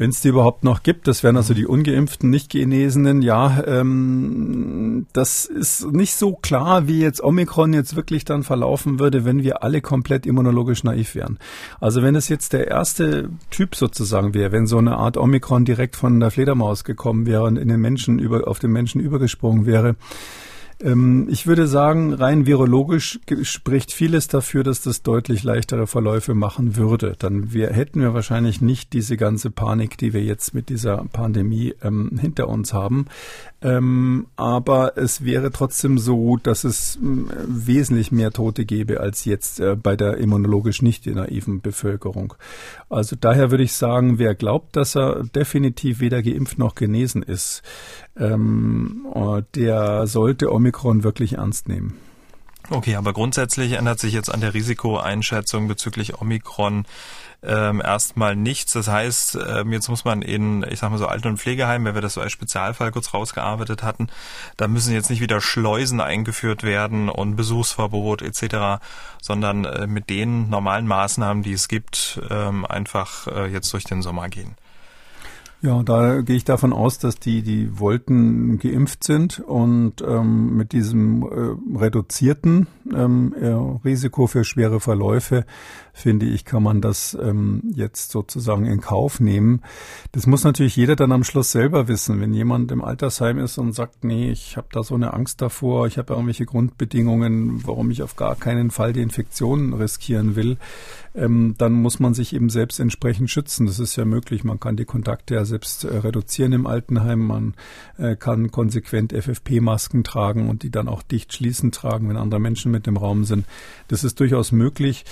[0.00, 1.06] Wenn es die überhaupt noch gibt.
[1.08, 3.20] Das wären also die ungeimpften, nicht genesenen.
[3.20, 9.26] Ja, ähm, das ist nicht so klar, wie jetzt Omikron jetzt wirklich dann verlaufen würde,
[9.26, 11.38] wenn wir alle komplett immunologisch naiv wären.
[11.80, 15.96] Also wenn es jetzt der erste Typ sozusagen wäre, wenn so eine Art Omikron direkt
[15.96, 19.96] von der Fledermaus gekommen wäre und in den Menschen über, auf den Menschen übergesprungen wäre,
[20.82, 26.76] ähm, ich würde sagen, rein virologisch spricht vieles dafür, dass das deutlich leichtere Verläufe machen
[26.76, 27.16] würde.
[27.18, 31.74] Dann wir, hätten wir wahrscheinlich nicht diese ganze Panik, die wir jetzt mit dieser Pandemie
[31.82, 33.06] ähm, hinter uns haben.
[33.62, 37.00] Ähm, aber es wäre trotzdem so, dass es äh,
[37.46, 42.34] wesentlich mehr Tote gäbe als jetzt äh, bei der immunologisch nicht naiven Bevölkerung.
[42.88, 47.62] Also daher würde ich sagen, wer glaubt, dass er definitiv weder geimpft noch genesen ist,
[48.16, 51.98] ähm, äh, der sollte Omikron wirklich ernst nehmen.
[52.70, 56.86] Okay, aber grundsätzlich ändert sich jetzt an der Risikoeinschätzung bezüglich Omikron
[57.42, 58.72] ähm, erstmal nichts.
[58.72, 61.94] Das heißt, ähm, jetzt muss man in, ich sag mal so Alten- und Pflegeheimen, wenn
[61.94, 64.08] wir das so als Spezialfall kurz rausgearbeitet hatten,
[64.56, 68.82] da müssen jetzt nicht wieder Schleusen eingeführt werden und Besuchsverbot etc.,
[69.22, 74.02] sondern äh, mit den normalen Maßnahmen, die es gibt, ähm, einfach äh, jetzt durch den
[74.02, 74.56] Sommer gehen.
[75.62, 80.72] Ja, da gehe ich davon aus, dass die, die wollten, geimpft sind und ähm, mit
[80.72, 83.34] diesem äh, reduzierten ähm,
[83.84, 85.44] Risiko für schwere Verläufe
[85.92, 89.62] finde ich, kann man das ähm, jetzt sozusagen in Kauf nehmen.
[90.12, 92.20] Das muss natürlich jeder dann am Schluss selber wissen.
[92.20, 95.86] Wenn jemand im Altersheim ist und sagt, nee, ich habe da so eine Angst davor,
[95.86, 100.58] ich habe irgendwelche Grundbedingungen, warum ich auf gar keinen Fall die Infektion riskieren will,
[101.14, 103.66] ähm, dann muss man sich eben selbst entsprechend schützen.
[103.66, 104.44] Das ist ja möglich.
[104.44, 107.20] Man kann die Kontakte ja selbst äh, reduzieren im Altenheim.
[107.26, 107.54] Man
[107.98, 112.70] äh, kann konsequent FFP-Masken tragen und die dann auch dicht schließend tragen, wenn andere Menschen
[112.70, 113.46] mit im Raum sind.
[113.88, 115.04] Das ist durchaus möglich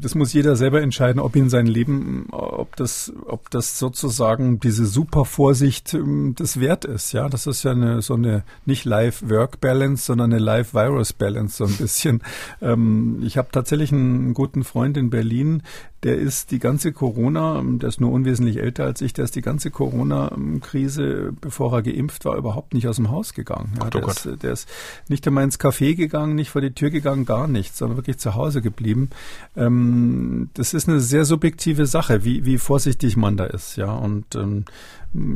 [0.00, 4.86] das muss jeder selber entscheiden, ob ihn sein Leben, ob das, ob das sozusagen diese
[4.86, 7.12] super Vorsicht ähm, das wert ist.
[7.12, 12.22] Ja, das ist ja eine, so eine nicht Life-Work-Balance, sondern eine Life-Virus-Balance so ein bisschen.
[12.62, 15.62] Ähm, ich habe tatsächlich einen guten Freund in Berlin,
[16.02, 19.42] der ist die ganze Corona, der ist nur unwesentlich älter als ich, der ist die
[19.42, 23.72] ganze Corona-Krise, bevor er geimpft war, überhaupt nicht aus dem Haus gegangen.
[23.80, 24.68] Ja, der, ist, der, ist,
[25.08, 28.34] nicht einmal ins Café gegangen, nicht vor die Tür gegangen, gar nichts, sondern wirklich zu
[28.34, 29.10] Hause geblieben.
[29.56, 33.92] Ähm, das ist eine sehr subjektive Sache, wie, wie vorsichtig man da ist, ja.
[33.92, 34.64] Und ähm,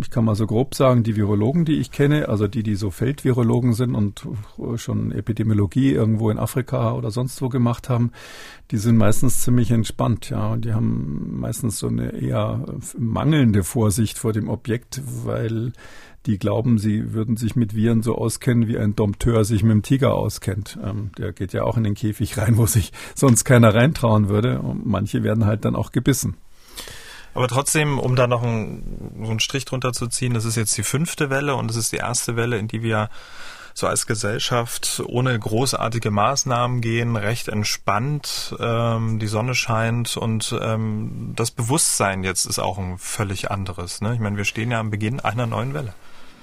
[0.01, 2.91] ich kann mal so grob sagen, die Virologen, die ich kenne, also die, die so
[2.91, 4.27] Feldvirologen sind und
[4.77, 8.13] schon Epidemiologie irgendwo in Afrika oder sonst wo gemacht haben,
[8.71, 12.65] die sind meistens ziemlich entspannt, ja, und die haben meistens so eine eher
[12.99, 15.73] mangelnde Vorsicht vor dem Objekt, weil
[16.27, 19.83] die glauben, sie würden sich mit Viren so auskennen, wie ein Dompteur sich mit dem
[19.83, 20.79] Tiger auskennt.
[20.85, 24.61] Ähm, der geht ja auch in den Käfig rein, wo sich sonst keiner reintrauen würde.
[24.61, 26.37] Und manche werden halt dann auch gebissen.
[27.35, 30.77] Aber trotzdem, um da noch einen, so einen Strich drunter zu ziehen, das ist jetzt
[30.77, 33.09] die fünfte Welle und das ist die erste Welle, in die wir
[33.75, 41.33] so als Gesellschaft ohne großartige Maßnahmen gehen, recht entspannt, ähm, die Sonne scheint und ähm,
[41.37, 44.01] das Bewusstsein jetzt ist auch ein völlig anderes.
[44.01, 44.15] Ne?
[44.15, 45.95] Ich meine, wir stehen ja am Beginn einer neuen Welle.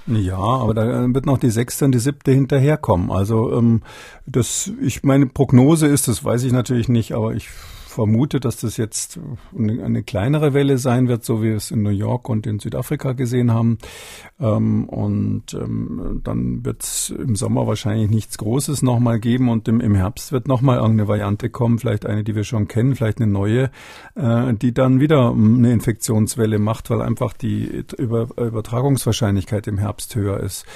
[0.07, 3.11] Ja, aber da wird noch die sechste und die siebte hinterherkommen.
[3.11, 3.81] Also ähm,
[4.25, 7.49] das, ich meine Prognose ist, das weiß ich natürlich nicht, aber ich
[7.97, 9.19] vermute, dass das jetzt
[9.57, 12.59] eine, eine, kleinere Welle sein wird, so wie wir es in New York und in
[12.59, 13.79] Südafrika gesehen haben.
[14.39, 19.95] Ähm, und ähm, dann wird es im Sommer wahrscheinlich nichts Großes nochmal geben und im,
[19.95, 23.71] Herbst wird nochmal irgendeine Variante kommen, vielleicht eine, die wir schon kennen, vielleicht eine neue,
[24.13, 30.39] äh, die dann wieder eine Infektionswelle macht, weil einfach die Über Übertragungswahrscheinlichkeit im Herbst höher
[30.39, 30.67] ist.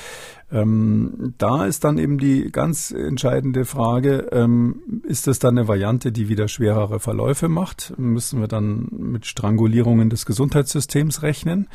[0.52, 6.12] Ähm, da ist dann eben die ganz entscheidende Frage, ähm, ist das dann eine Variante,
[6.12, 7.94] die wieder schwerere Verläufe macht?
[7.98, 11.68] Müssen wir dann mit Strangulierungen des Gesundheitssystems rechnen?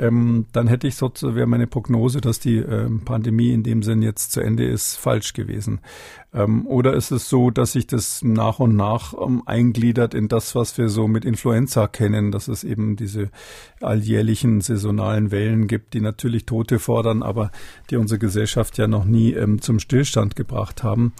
[0.00, 4.00] ähm, dann hätte ich so, wäre meine Prognose, dass die ähm, Pandemie in dem Sinn
[4.00, 5.80] jetzt zu Ende ist, falsch gewesen.
[6.32, 10.54] Ähm, oder ist es so, dass sich das nach und nach ähm, eingliedert in das,
[10.54, 13.30] was wir so mit Influenza kennen, dass es eben diese
[13.82, 17.50] alljährlichen saisonalen Wellen gibt, die natürlich Tote fordern, aber
[17.90, 21.12] die unsere Gesellschaft ja noch nie ähm, zum Stillstand gebracht haben.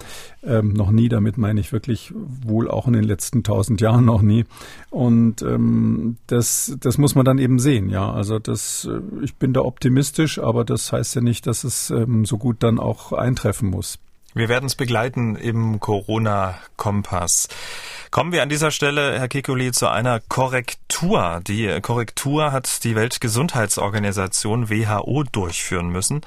[0.43, 4.21] Ähm, noch nie, damit meine ich wirklich wohl auch in den letzten tausend Jahren noch
[4.21, 4.43] nie.
[4.89, 8.11] Und ähm, das, das muss man dann eben sehen, ja.
[8.11, 12.25] Also das, äh, ich bin da optimistisch, aber das heißt ja nicht, dass es ähm,
[12.25, 13.97] so gut dann auch eintreffen muss.
[14.33, 17.47] Wir werden es begleiten im Corona-Kompass.
[18.11, 21.41] Kommen wir an dieser Stelle, Herr Kikuli, zu einer Korrektur.
[21.47, 26.21] Die Korrektur hat die Weltgesundheitsorganisation WHO durchführen müssen.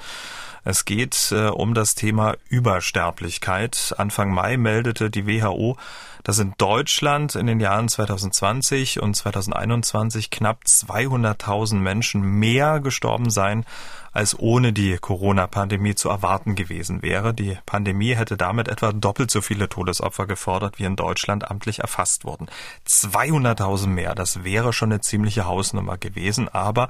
[0.67, 3.93] Es geht äh, um das Thema Übersterblichkeit.
[3.99, 5.77] Anfang Mai meldete die WHO,
[6.23, 13.63] dass in Deutschland in den Jahren 2020 und 2021 knapp 200.000 Menschen mehr gestorben seien,
[14.11, 17.35] als ohne die Corona-Pandemie zu erwarten gewesen wäre.
[17.35, 22.25] Die Pandemie hätte damit etwa doppelt so viele Todesopfer gefordert, wie in Deutschland amtlich erfasst
[22.25, 22.47] wurden.
[22.87, 26.89] 200.000 mehr, das wäre schon eine ziemliche Hausnummer gewesen, aber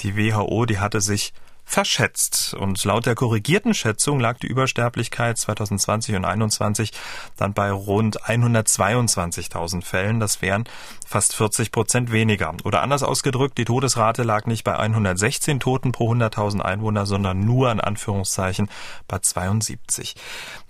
[0.00, 1.34] die WHO, die hatte sich
[1.72, 2.52] verschätzt.
[2.52, 6.92] Und laut der korrigierten Schätzung lag die Übersterblichkeit 2020 und 2021
[7.38, 10.20] dann bei rund 122.000 Fällen.
[10.20, 10.64] Das wären
[11.06, 12.54] fast 40 Prozent weniger.
[12.64, 17.72] Oder anders ausgedrückt, die Todesrate lag nicht bei 116 Toten pro 100.000 Einwohner, sondern nur
[17.72, 18.68] in Anführungszeichen
[19.08, 20.14] bei 72.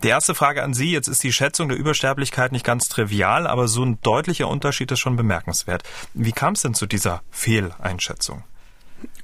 [0.04, 0.92] Die erste Frage an Sie.
[0.92, 5.00] Jetzt ist die Schätzung der Übersterblichkeit nicht ganz trivial, aber so ein deutlicher Unterschied ist
[5.00, 5.82] schon bemerkenswert.
[6.14, 8.44] Wie kam es denn zu dieser Fehleinschätzung?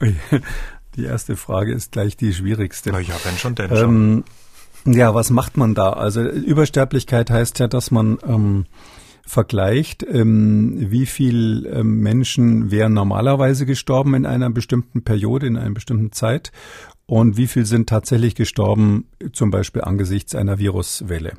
[0.98, 2.90] Die erste Frage ist gleich die schwierigste.
[2.90, 4.24] Na ja, wenn schon, denn ähm,
[4.84, 5.90] Ja, was macht man da?
[5.90, 8.66] Also Übersterblichkeit heißt ja, dass man ähm,
[9.24, 15.70] vergleicht, ähm, wie viel ähm, Menschen wären normalerweise gestorben in einer bestimmten Periode, in einer
[15.70, 16.50] bestimmten Zeit
[17.06, 21.34] und wie viel sind tatsächlich gestorben, zum Beispiel angesichts einer Viruswelle.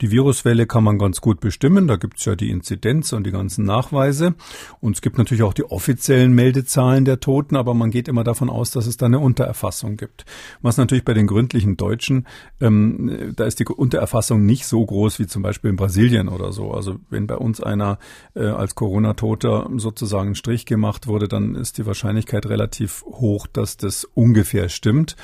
[0.00, 1.86] Die Viruswelle kann man ganz gut bestimmen.
[1.88, 4.34] Da gibt es ja die Inzidenz und die ganzen Nachweise.
[4.80, 8.50] Und es gibt natürlich auch die offiziellen Meldezahlen der Toten, aber man geht immer davon
[8.50, 10.24] aus, dass es da eine Untererfassung gibt.
[10.60, 12.26] Was natürlich bei den gründlichen Deutschen,
[12.60, 16.72] ähm, da ist die Untererfassung nicht so groß wie zum Beispiel in Brasilien oder so.
[16.72, 17.98] Also wenn bei uns einer
[18.34, 23.76] äh, als Corona-Toter sozusagen einen Strich gemacht wurde, dann ist die Wahrscheinlichkeit relativ hoch, dass
[23.76, 25.16] das ungefähr stimmt.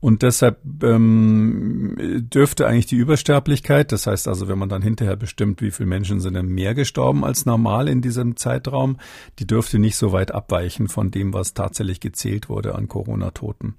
[0.00, 5.60] Und deshalb ähm, dürfte eigentlich die Übersterblichkeit, das heißt also, wenn man dann hinterher bestimmt,
[5.60, 8.96] wie viele Menschen sind denn mehr gestorben als normal in diesem Zeitraum,
[9.38, 13.74] die dürfte nicht so weit abweichen von dem, was tatsächlich gezählt wurde an Corona-Toten.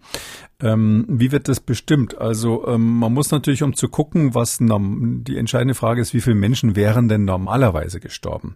[0.62, 2.17] Ähm, wie wird das bestimmt?
[2.17, 6.36] Also ähm, man muss natürlich, um zu gucken, was die entscheidende Frage ist, wie viele
[6.36, 8.56] Menschen wären denn normalerweise gestorben?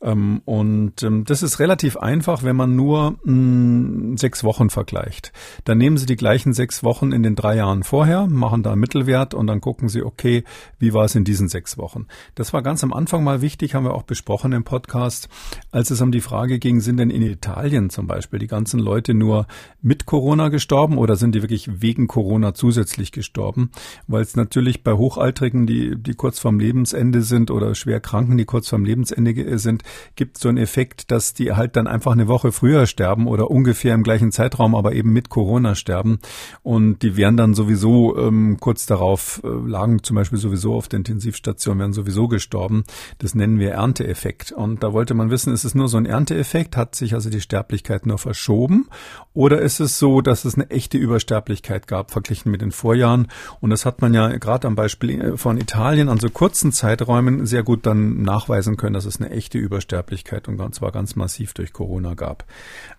[0.00, 5.32] Ähm, und ähm, das ist relativ einfach, wenn man nur mh, hm, sechs Wochen vergleicht.
[5.64, 8.72] Dann nehmen Sie die gleichen sechs Wochen Wochen in den drei Jahren vorher, machen da
[8.72, 10.44] einen Mittelwert und dann gucken Sie, okay,
[10.78, 12.06] wie war es in diesen sechs Wochen?
[12.34, 15.28] Das war ganz am Anfang mal wichtig, haben wir auch besprochen im Podcast,
[15.70, 19.12] als es um die Frage ging, sind denn in Italien zum Beispiel die ganzen Leute
[19.12, 19.46] nur
[19.82, 23.70] mit Corona gestorben oder sind die wirklich wegen Corona zusätzlich gestorben?
[24.06, 28.44] Weil es natürlich bei Hochaltrigen, die, die kurz vorm Lebensende sind oder schwer Kranken, die
[28.44, 29.82] kurz vorm Lebensende sind,
[30.14, 33.94] gibt so einen Effekt, dass die halt dann einfach eine Woche früher sterben oder ungefähr
[33.94, 36.20] im gleichen Zeitraum, aber eben mit Corona sterben.
[36.62, 40.99] Und die wären dann sowieso ähm, kurz darauf, äh, lagen zum Beispiel sowieso auf der
[41.00, 42.84] Intensivstation, wären sowieso gestorben.
[43.18, 44.52] Das nennen wir Ernteeffekt.
[44.52, 46.76] Und da wollte man wissen, ist es nur so ein Ernteeffekt?
[46.76, 48.88] Hat sich also die Sterblichkeit nur verschoben?
[49.32, 53.28] Oder ist es so, dass es eine echte Übersterblichkeit gab, verglichen mit den Vorjahren?
[53.60, 57.46] Und das hat man ja gerade am Beispiel äh, von Italien an so kurzen Zeiträumen
[57.46, 61.72] sehr gut dann nachweisen können, dass es eine echte Übersterblichkeit und zwar ganz massiv durch
[61.72, 62.44] Corona gab.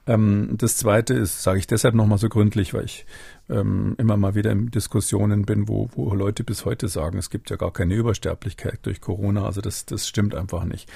[0.07, 3.05] Ähm, das zweite ist, sage ich deshalb nochmal so gründlich, weil ich
[3.51, 7.49] ähm, immer mal wieder in Diskussionen bin, wo, wo Leute bis heute sagen, es gibt
[7.49, 9.45] ja gar keine Übersterblichkeit durch Corona.
[9.45, 10.89] Also das, das stimmt einfach nicht.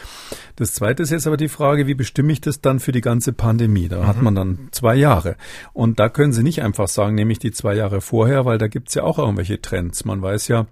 [0.56, 3.34] Das Zweite ist jetzt aber die Frage, wie bestimme ich das dann für die ganze
[3.34, 3.88] Pandemie?
[3.88, 4.08] Da mhm.
[4.08, 5.36] hat man dann zwei Jahre.
[5.74, 8.68] Und da können Sie nicht einfach sagen, nehme ich die zwei Jahre vorher, weil da
[8.68, 10.06] gibt's ja auch irgendwelche Trends.
[10.06, 10.68] Man weiß ja,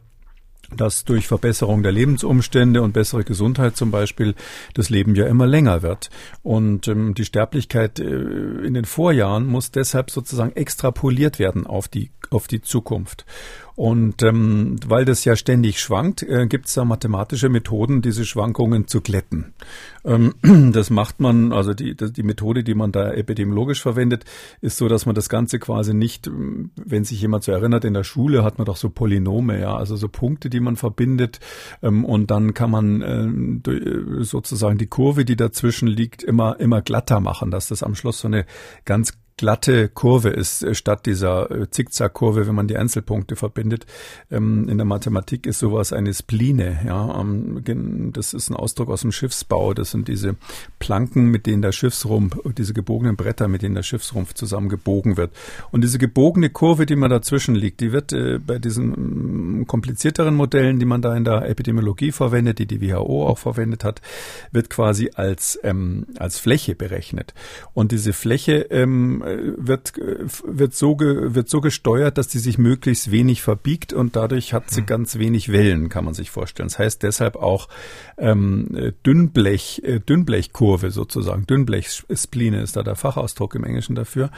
[0.76, 4.36] dass durch Verbesserung der Lebensumstände und bessere Gesundheit zum Beispiel
[4.74, 6.10] das Leben ja immer länger wird.
[6.42, 12.12] Und ähm, die Sterblichkeit äh, in den Vorjahren muss deshalb sozusagen extrapoliert werden auf die,
[12.30, 13.26] auf die Zukunft.
[13.76, 18.88] Und ähm, weil das ja ständig schwankt, äh, gibt es da mathematische Methoden, diese Schwankungen
[18.88, 19.54] zu glätten.
[20.06, 20.36] Ähm,
[20.74, 24.26] das macht man, also die, die Methode, die man da epidemiologisch verwendet,
[24.62, 27.96] ist so, dass man das Ganze quasi nicht, ähm, wenn sich jemand so erinnert, in
[27.96, 31.40] der Schule hat man doch so Polynome, ja, also so Punkte, die man verbindet.
[31.82, 37.20] Ähm, und dann kann man äh, sozusagen die Kurve, die dazwischen liegt, immer, immer glatter
[37.20, 38.46] machen, dass das am Schluss so eine
[38.86, 43.86] ganz glatte Kurve ist, äh, statt dieser äh, Zickzackkurve, wenn man die Einzelpunkte verbindet.
[44.32, 46.82] Ähm, in der Mathematik ist sowas eine Spline.
[46.86, 49.74] Ja, ähm, das ist ein Ausdruck aus dem Schiffsbau.
[49.74, 50.36] Das sind diese
[50.80, 55.32] Planken, mit denen der Schiffsrumpf, diese gebogenen Bretter, mit denen der Schiffsrumpf zusammengebogen wird.
[55.72, 60.36] Und diese gebogene Kurve, die man dazwischen liegt, die wird äh, bei diesen mm, komplizierteren
[60.36, 64.02] Modellen, die man da in der Epidemiologie verwendet, die die WHO auch verwendet hat,
[64.52, 67.34] wird quasi als ähm, als Fläche berechnet.
[67.74, 69.94] Und diese Fläche ähm, wird,
[70.44, 74.70] wird, so ge, wird so gesteuert, dass die sich möglichst wenig verbiegt und dadurch hat
[74.70, 74.86] sie mhm.
[74.86, 76.70] ganz wenig Wellen, kann man sich vorstellen.
[76.70, 77.70] Das heißt deshalb auch
[78.18, 81.46] ähm, Dünnblech, äh, Dünnblechkurve sozusagen.
[81.48, 84.30] Dünnblechspline ist da der Fachausdruck im Englischen dafür.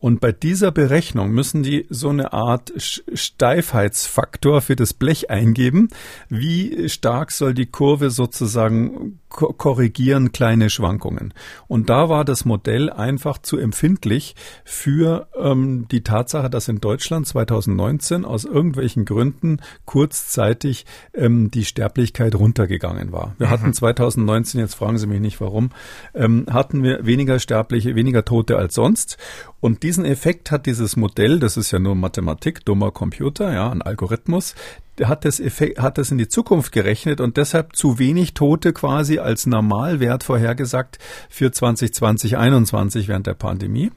[0.00, 5.90] Und bei dieser Berechnung müssen die so eine Art Steifheitsfaktor für das Blech eingeben.
[6.30, 11.34] Wie stark soll die Kurve sozusagen korrigieren kleine Schwankungen?
[11.68, 14.34] Und da war das Modell einfach zu empfindlich
[14.64, 22.34] für ähm, die Tatsache, dass in Deutschland 2019 aus irgendwelchen Gründen kurzzeitig ähm, die Sterblichkeit
[22.34, 23.34] runtergegangen war.
[23.36, 23.50] Wir mhm.
[23.50, 25.70] hatten 2019, jetzt fragen Sie mich nicht warum,
[26.14, 29.18] ähm, hatten wir weniger Sterbliche, weniger Tote als sonst.
[29.60, 33.82] Und diesen Effekt hat dieses Modell, das ist ja nur Mathematik, dummer Computer, ja, ein
[33.82, 34.54] Algorithmus,
[35.02, 39.18] hat das Effekt, hat das in die Zukunft gerechnet und deshalb zu wenig Tote quasi
[39.18, 43.90] als Normalwert vorhergesagt für 2020, 2021 während der Pandemie.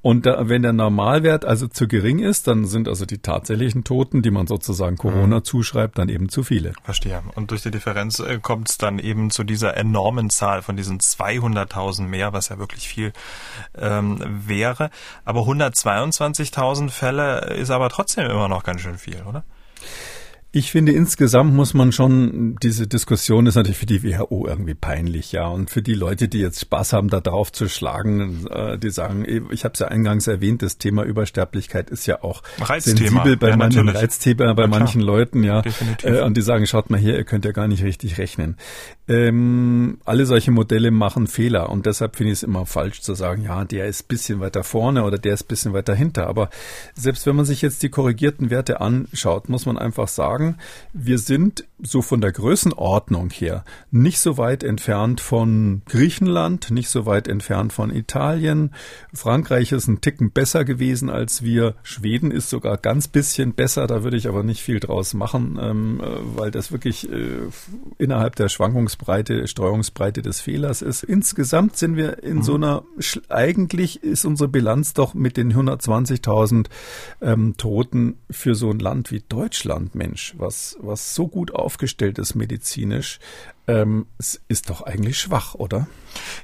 [0.00, 4.22] Und da, wenn der Normalwert also zu gering ist, dann sind also die tatsächlichen Toten,
[4.22, 5.44] die man sozusagen Corona mhm.
[5.44, 6.72] zuschreibt, dann eben zu viele.
[6.84, 7.20] Verstehe.
[7.34, 11.00] Und durch die Differenz äh, kommt es dann eben zu dieser enormen Zahl von diesen
[11.00, 13.12] 200.000 mehr, was ja wirklich viel
[13.76, 14.90] ähm, wäre.
[15.24, 19.44] Aber 122.000 Fälle ist aber trotzdem immer noch ganz schön viel, oder?
[20.50, 25.32] Ich finde, insgesamt muss man schon, diese Diskussion ist natürlich für die WHO irgendwie peinlich,
[25.32, 25.46] ja.
[25.46, 29.26] Und für die Leute, die jetzt Spaß haben, da drauf zu schlagen, äh, die sagen,
[29.50, 32.96] ich habe es ja eingangs erwähnt, das Thema Übersterblichkeit ist ja auch Reizthema.
[32.96, 35.60] sensibel bei ja, manchen Reizthema bei ja, manchen Leuten, ja.
[35.60, 36.22] Definitiv.
[36.22, 38.56] und die sagen, schaut mal hier, ihr könnt ja gar nicht richtig rechnen.
[39.06, 43.42] Ähm, alle solche Modelle machen Fehler und deshalb finde ich es immer falsch zu sagen,
[43.42, 46.26] ja, der ist bisschen weiter vorne oder der ist bisschen weiter hinter.
[46.26, 46.48] Aber
[46.94, 50.56] selbst wenn man sich jetzt die korrigierten Werte anschaut, muss man einfach sagen, sagen,
[50.92, 57.06] wir sind so von der Größenordnung her nicht so weit entfernt von Griechenland, nicht so
[57.06, 58.74] weit entfernt von Italien.
[59.14, 61.74] Frankreich ist ein Ticken besser gewesen als wir.
[61.82, 63.86] Schweden ist sogar ganz bisschen besser.
[63.86, 67.42] Da würde ich aber nicht viel draus machen, ähm, äh, weil das wirklich äh,
[67.98, 71.04] innerhalb der Schwankungsbreite, Streuungsbreite des Fehlers ist.
[71.04, 72.42] Insgesamt sind wir in mhm.
[72.42, 72.82] so einer,
[73.28, 76.66] eigentlich ist unsere Bilanz doch mit den 120.000
[77.20, 82.34] ähm, Toten für so ein Land wie Deutschland, Mensch was, was so gut aufgestellt ist
[82.34, 83.18] medizinisch,
[83.68, 84.06] ähm,
[84.48, 85.86] ist doch eigentlich schwach, oder?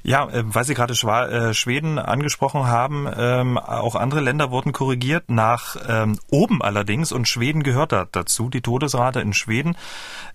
[0.03, 5.29] Ja, äh, weil Sie gerade äh, Schweden angesprochen haben, ähm, auch andere Länder wurden korrigiert,
[5.29, 8.49] nach ähm, oben allerdings, und Schweden gehört da dazu.
[8.49, 9.75] Die Todesrate in Schweden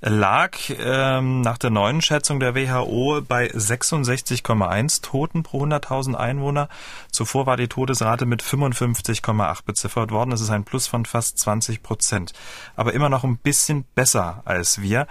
[0.00, 6.68] lag ähm, nach der neuen Schätzung der WHO bei 66,1 Toten pro 100.000 Einwohner.
[7.12, 10.30] Zuvor war die Todesrate mit 55,8 beziffert worden.
[10.30, 12.32] Das ist ein Plus von fast 20 Prozent.
[12.76, 15.06] Aber immer noch ein bisschen besser als wir.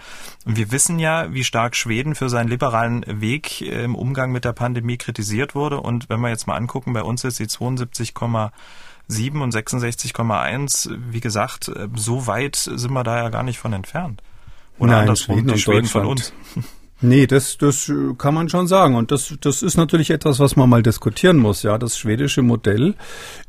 [0.46, 4.46] Und wir wissen ja, wie stark Schweden für seinen liberalen Weg äh, im Umgang mit
[4.46, 5.82] der Pandemie kritisiert wurde.
[5.82, 8.52] Und wenn wir jetzt mal angucken, bei uns ist die 72,7
[9.42, 10.98] und 66,1.
[11.10, 14.22] Wie gesagt, äh, so weit sind wir da ja gar nicht von entfernt.
[14.78, 16.34] Oder Nein, andersrum, Schweden die Schweden von uns.
[17.02, 18.96] Nee, das, das kann man schon sagen.
[18.96, 21.64] Und das, das ist natürlich etwas, was man mal diskutieren muss.
[21.64, 22.96] Ja, das schwedische Modell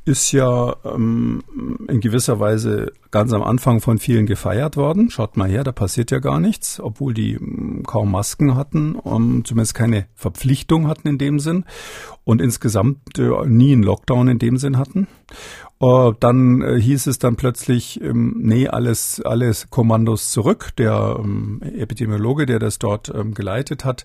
[0.05, 1.43] ist ja ähm,
[1.89, 5.11] in gewisser Weise ganz am Anfang von vielen gefeiert worden.
[5.11, 9.45] Schaut mal her, da passiert ja gar nichts, obwohl die ähm, kaum Masken hatten, um,
[9.45, 11.65] zumindest keine Verpflichtung hatten in dem Sinn
[12.23, 15.09] und insgesamt äh, nie einen Lockdown in dem Sinn hatten.
[15.83, 20.77] Uh, dann äh, hieß es dann plötzlich, ähm, nee, alles, alles Kommandos zurück.
[20.77, 24.05] Der ähm, Epidemiologe, der das dort ähm, geleitet hat,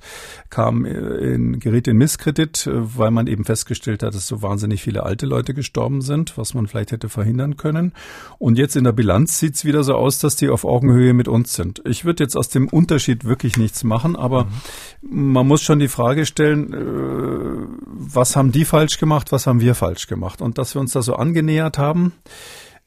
[0.50, 4.84] kam äh, in, geriet in Misskredit, äh, weil man eben festgestellt hat, dass so wahnsinnig
[4.84, 7.92] viele alte Leute gestorben sind, was man vielleicht hätte verhindern können.
[8.40, 11.56] Und jetzt in der Bilanz sieht's wieder so aus, dass die auf Augenhöhe mit uns
[11.56, 11.82] sind.
[11.84, 14.46] Ich würde jetzt aus dem Unterschied wirklich nichts machen, aber
[15.02, 15.34] mhm.
[15.34, 19.76] man muss schon die Frage stellen, äh, was haben die falsch gemacht, was haben wir
[19.76, 20.42] falsch gemacht?
[20.42, 22.14] Und dass wir uns da so angenähert verlängert haben.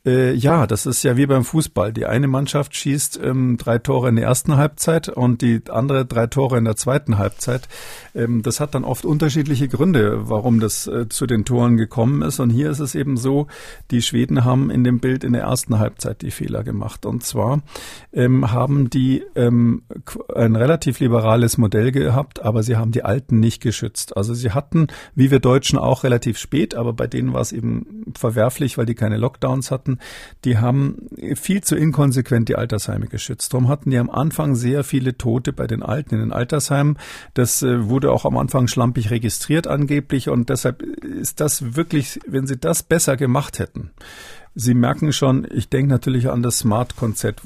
[0.07, 1.93] Äh, ja, das ist ja wie beim Fußball.
[1.93, 6.29] Die eine Mannschaft schießt ähm, drei Tore in der ersten Halbzeit und die andere drei
[6.29, 7.69] Tore in der zweiten Halbzeit.
[8.15, 12.39] Ähm, das hat dann oft unterschiedliche Gründe, warum das äh, zu den Toren gekommen ist.
[12.39, 13.49] Und hier ist es eben so,
[13.91, 17.05] die Schweden haben in dem Bild in der ersten Halbzeit die Fehler gemacht.
[17.05, 17.63] Und zwar
[18.13, 19.83] ähm, haben die ähm,
[20.35, 24.17] ein relativ liberales Modell gehabt, aber sie haben die Alten nicht geschützt.
[24.17, 28.05] Also sie hatten, wie wir Deutschen auch relativ spät, aber bei denen war es eben
[28.17, 29.98] verwerflich, weil die keine Lockdowns hatten
[30.45, 33.53] die haben viel zu inkonsequent die Altersheime geschützt.
[33.53, 36.99] Darum hatten die am Anfang sehr viele Tote bei den Alten in den Altersheimen.
[37.35, 42.47] Das äh, wurde auch am Anfang schlampig registriert angeblich und deshalb ist das wirklich, wenn
[42.47, 43.91] sie das besser gemacht hätten,
[44.61, 47.43] Sie merken schon, ich denke natürlich an das Smart-Konzept,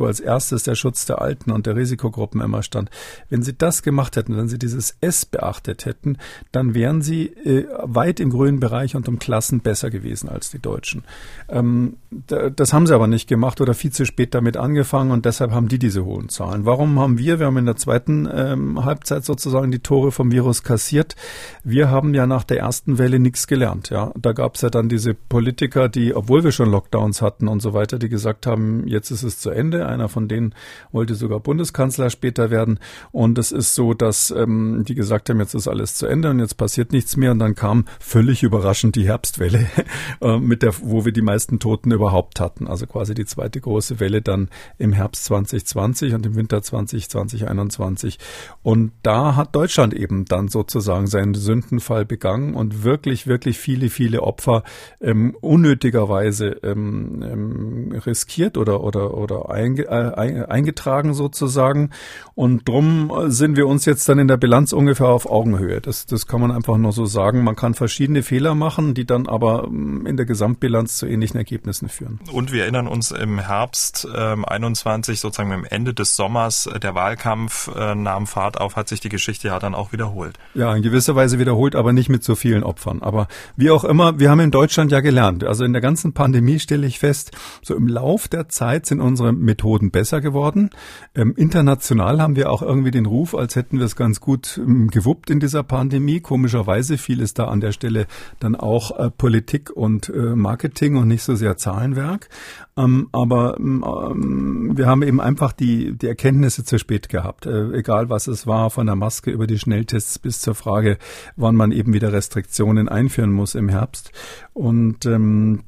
[0.00, 2.88] wo als erstes der Schutz der Alten und der Risikogruppen immer stand.
[3.28, 6.16] Wenn Sie das gemacht hätten, wenn Sie dieses S beachtet hätten,
[6.52, 10.58] dann wären Sie äh, weit im grünen Bereich und um Klassen besser gewesen als die
[10.58, 11.04] Deutschen.
[11.50, 15.50] Ähm, das haben Sie aber nicht gemacht oder viel zu spät damit angefangen und deshalb
[15.50, 16.64] haben die diese hohen Zahlen.
[16.64, 20.62] Warum haben wir, wir haben in der zweiten ähm, Halbzeit sozusagen die Tore vom Virus
[20.62, 21.16] kassiert.
[21.64, 23.90] Wir haben ja nach der ersten Welle nichts gelernt.
[23.90, 27.60] Ja, da gab es ja dann diese Politiker, die, obwohl wir schon Lockdowns hatten und
[27.60, 29.86] so weiter, die gesagt haben, jetzt ist es zu Ende.
[29.86, 30.54] Einer von denen
[30.92, 32.78] wollte sogar Bundeskanzler später werden.
[33.12, 36.38] Und es ist so, dass ähm, die gesagt haben, jetzt ist alles zu Ende und
[36.38, 37.32] jetzt passiert nichts mehr.
[37.32, 39.66] Und dann kam völlig überraschend die Herbstwelle,
[40.22, 42.66] äh, mit der, wo wir die meisten Toten überhaupt hatten.
[42.66, 48.18] Also quasi die zweite große Welle dann im Herbst 2020 und im Winter 2020,
[48.62, 54.22] Und da hat Deutschland eben dann sozusagen seinen Sündenfall begangen und wirklich, wirklich viele, viele
[54.22, 54.62] Opfer
[55.00, 61.90] ähm, unnötigerweise Weise ähm, ähm, riskiert oder oder oder einge, äh, eingetragen sozusagen.
[62.34, 65.80] Und drum sind wir uns jetzt dann in der Bilanz ungefähr auf Augenhöhe.
[65.80, 67.44] Das das kann man einfach nur so sagen.
[67.44, 71.88] Man kann verschiedene Fehler machen, die dann aber ähm, in der Gesamtbilanz zu ähnlichen Ergebnissen
[71.88, 72.20] führen.
[72.32, 76.94] Und wir erinnern uns im Herbst ähm, 21 sozusagen am Ende des Sommers äh, der
[76.94, 80.38] Wahlkampf äh, nahm Fahrt auf, hat sich die Geschichte ja dann auch wiederholt.
[80.54, 83.02] Ja, in gewisser Weise wiederholt, aber nicht mit so vielen Opfern.
[83.02, 85.44] Aber wie auch immer, wir haben in Deutschland ja gelernt.
[85.44, 87.30] Also in der ganzen Pandemie stelle ich fest,
[87.62, 90.70] so im Lauf der Zeit sind unsere Methoden besser geworden.
[91.14, 94.88] Ähm, international haben wir auch irgendwie den Ruf, als hätten wir es ganz gut ähm,
[94.88, 96.20] gewuppt in dieser Pandemie.
[96.20, 98.06] Komischerweise fiel es da an der Stelle
[98.40, 102.30] dann auch äh, Politik und äh, Marketing und nicht so sehr Zahlenwerk.
[102.78, 107.46] Ähm, aber ähm, wir haben eben einfach die, die Erkenntnisse zu spät gehabt.
[107.46, 110.98] Äh, egal was es war, von der Maske über die Schnelltests bis zur Frage,
[111.36, 114.12] wann man eben wieder Restriktionen einführen muss im Herbst.
[114.54, 115.60] Und ähm,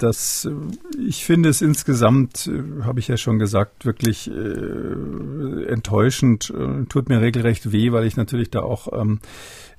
[0.44, 0.52] das,
[0.98, 6.50] ich finde es insgesamt, äh, habe ich ja schon gesagt, wirklich äh, enttäuschend.
[6.50, 9.20] Äh, tut mir regelrecht weh, weil ich natürlich da auch ähm,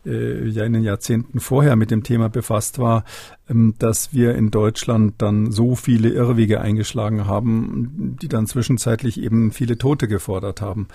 [0.05, 3.03] äh, ja in den Jahrzehnten vorher mit dem Thema befasst war,
[3.49, 9.77] dass wir in Deutschland dann so viele Irrwege eingeschlagen haben, die dann zwischenzeitlich eben viele
[9.79, 10.87] Tote gefordert haben.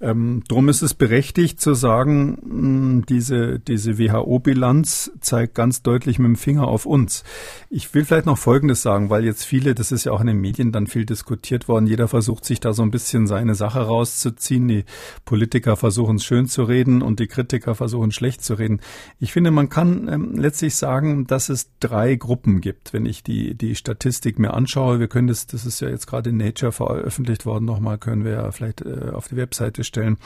[0.00, 6.36] Ähm, drum ist es berechtigt zu sagen, diese, diese WHO-Bilanz zeigt ganz deutlich mit dem
[6.36, 7.22] Finger auf uns.
[7.70, 10.40] Ich will vielleicht noch Folgendes sagen, weil jetzt viele, das ist ja auch in den
[10.40, 14.66] Medien dann viel diskutiert worden, jeder versucht sich da so ein bisschen seine Sache rauszuziehen.
[14.66, 14.84] Die
[15.24, 18.80] Politiker versuchen es schön zu reden und die Kritiker versuchen schlecht zu reden.
[19.20, 22.92] Ich finde, man kann ähm, letztlich sagen, dass es drei Gruppen gibt.
[22.92, 26.30] Wenn ich die, die Statistik mir anschaue, wir können das, das ist ja jetzt gerade
[26.30, 30.16] in Nature veröffentlicht worden, nochmal können wir ja vielleicht äh, auf die Webseite stellen.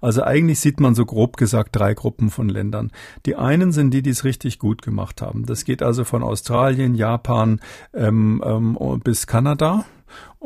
[0.00, 2.92] Also eigentlich sieht man so grob gesagt drei Gruppen von Ländern.
[3.24, 5.46] Die einen sind die, die es richtig gut gemacht haben.
[5.46, 7.60] Das geht also von Australien, Japan
[7.94, 9.86] ähm, ähm, bis Kanada.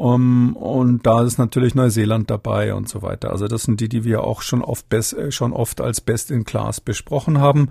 [0.01, 3.33] Um, und da ist natürlich Neuseeland dabei und so weiter.
[3.33, 6.31] Also das sind die, die wir auch schon oft, best, äh, schon oft als Best
[6.31, 7.69] in Class besprochen haben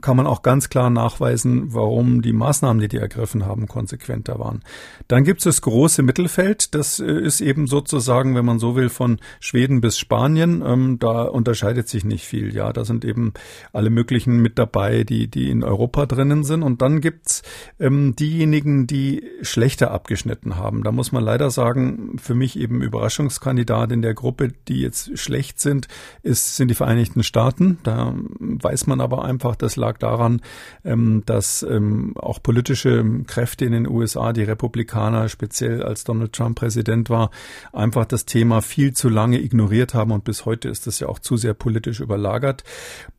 [0.00, 4.62] kann man auch ganz klar nachweisen, warum die Maßnahmen, die die ergriffen haben, konsequenter waren.
[5.08, 6.74] Dann gibt es das große Mittelfeld.
[6.74, 10.62] Das äh, ist eben sozusagen, wenn man so will, von Schweden bis Spanien.
[10.64, 12.54] Ähm, da unterscheidet sich nicht viel.
[12.54, 13.32] Ja, da sind eben
[13.72, 16.62] alle möglichen mit dabei, die, die in Europa drinnen sind.
[16.62, 17.42] Und dann gibt's
[17.80, 20.82] ähm, diejenigen, die schlechter abgeschnitten haben.
[20.82, 21.67] Da muss man leider sagen,
[22.18, 25.88] für mich eben Überraschungskandidat in der Gruppe, die jetzt schlecht sind,
[26.22, 27.78] ist, sind die Vereinigten Staaten.
[27.82, 30.40] Da weiß man aber einfach, dass lag daran,
[30.84, 36.58] ähm, dass ähm, auch politische Kräfte in den USA, die Republikaner, speziell als Donald Trump
[36.58, 37.30] Präsident war,
[37.72, 41.18] einfach das Thema viel zu lange ignoriert haben und bis heute ist das ja auch
[41.18, 42.64] zu sehr politisch überlagert.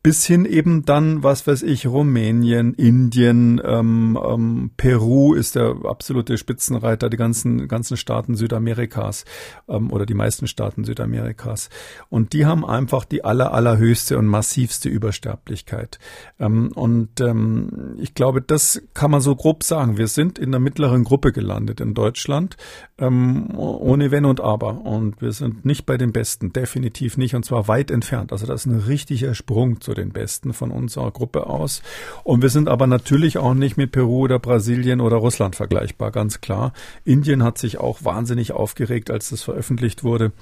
[0.02, 6.38] Bis hin eben dann, was weiß ich, Rumänien, Indien, ähm, ähm, Peru ist der absolute
[6.38, 9.24] Spitzenreiter, die ganzen, ganzen Staaten Südamerikas
[9.68, 11.70] ähm, oder die meisten Staaten Südamerikas.
[12.08, 15.98] Und die haben einfach die aller, allerhöchste und massivste Übersterblichkeit.
[16.40, 19.96] Ähm, und ähm, ich glaube, das kann man so grob sagen.
[19.96, 22.56] Wir sind in der mittleren Gruppe gelandet in Deutschland,
[22.98, 24.84] ähm, ohne Wenn und Aber.
[24.84, 28.32] Und wir sind nicht bei den Besten, definitiv nicht, und zwar weit entfernt.
[28.32, 31.82] Also das ist ein richtiger Sprung zu den Besten von unserer Gruppe aus.
[32.24, 36.40] Und wir sind aber natürlich auch nicht mit Peru oder Brasilien oder Russland vergleichbar, ganz
[36.40, 36.72] klar.
[37.04, 38.19] Indien hat sich auch wahnsinnig
[38.52, 40.32] aufgeregt, als das veröffentlicht wurde.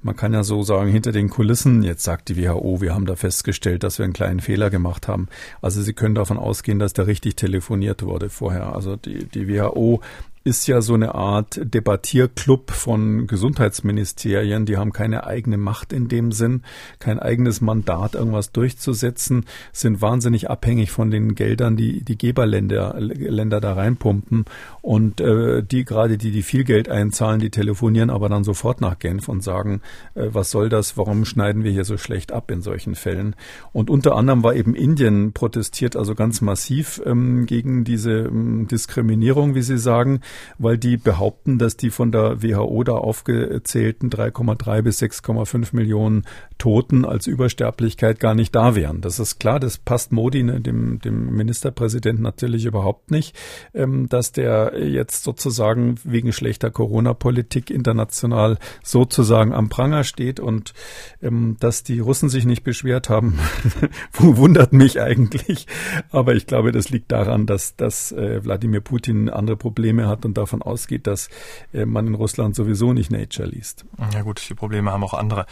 [0.00, 3.16] Man kann ja so sagen, hinter den Kulissen, jetzt sagt die WHO, wir haben da
[3.16, 5.26] festgestellt, dass wir einen kleinen Fehler gemacht haben.
[5.60, 8.74] Also Sie können davon ausgehen, dass da richtig telefoniert wurde vorher.
[8.74, 10.00] Also die, die WHO
[10.44, 14.66] ist ja so eine Art Debattierclub von Gesundheitsministerien.
[14.66, 16.62] Die haben keine eigene Macht in dem Sinn,
[16.98, 23.60] kein eigenes Mandat, irgendwas durchzusetzen, sind wahnsinnig abhängig von den Geldern, die die Geberländer Länder
[23.60, 24.44] da reinpumpen.
[24.82, 28.98] Und äh, die gerade, die die viel Geld einzahlen, die telefonieren aber dann sofort nach
[28.98, 29.82] Genf und sagen,
[30.14, 33.36] äh, was soll das, warum schneiden wir hier so schlecht ab in solchen Fällen?
[33.72, 39.54] Und unter anderem war eben Indien protestiert, also ganz massiv ähm, gegen diese ähm, Diskriminierung,
[39.54, 40.20] wie Sie sagen
[40.58, 46.24] weil die behaupten, dass die von der WHO da aufgezählten 3,3 bis 6,5 Millionen
[46.58, 49.00] Toten als Übersterblichkeit gar nicht da wären.
[49.00, 53.36] Das ist klar, das passt Modi, ne, dem, dem Ministerpräsidenten natürlich überhaupt nicht,
[53.74, 60.74] ähm, dass der jetzt sozusagen wegen schlechter Corona-Politik international sozusagen am Pranger steht und
[61.22, 63.38] ähm, dass die Russen sich nicht beschwert haben,
[64.18, 65.66] wundert mich eigentlich.
[66.10, 70.36] Aber ich glaube, das liegt daran, dass, dass äh, Wladimir Putin andere Probleme hat und
[70.36, 71.28] davon ausgeht, dass
[71.72, 73.84] äh, man in Russland sowieso nicht Nature liest.
[74.12, 75.46] Ja gut, die Probleme haben auch andere.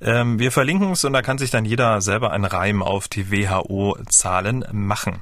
[0.00, 3.30] Ähm, wir verlinken es und da kann sich dann jeder selber einen Reim auf die
[3.30, 5.20] WHO-Zahlen machen.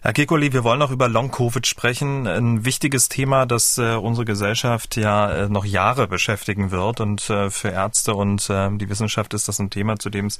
[0.00, 2.28] Herr Kekulé, wir wollen noch über Long-Covid sprechen.
[2.28, 7.00] Ein wichtiges Thema, das äh, unsere Gesellschaft ja äh, noch Jahre beschäftigen wird.
[7.00, 10.38] Und äh, für Ärzte und äh, die Wissenschaft ist das ein Thema, zu dem es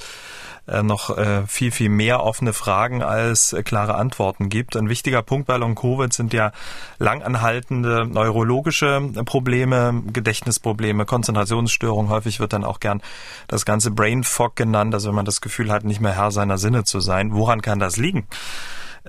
[0.69, 4.77] äh, noch äh, viel, viel mehr offene Fragen als klare Antworten gibt.
[4.77, 6.53] Ein wichtiger Punkt bei Long-Covid sind ja
[7.01, 12.13] langanhaltende neurologische Probleme, Gedächtnisprobleme, Konzentrationsstörungen.
[12.13, 13.03] Häufig wird dann auch gern
[13.49, 16.59] das ganze Brain Fog genannt, also wenn man das Gefühl hat, nicht mehr Herr seiner
[16.59, 17.33] Sinne zu sein.
[17.33, 18.29] Woran kann das liegen?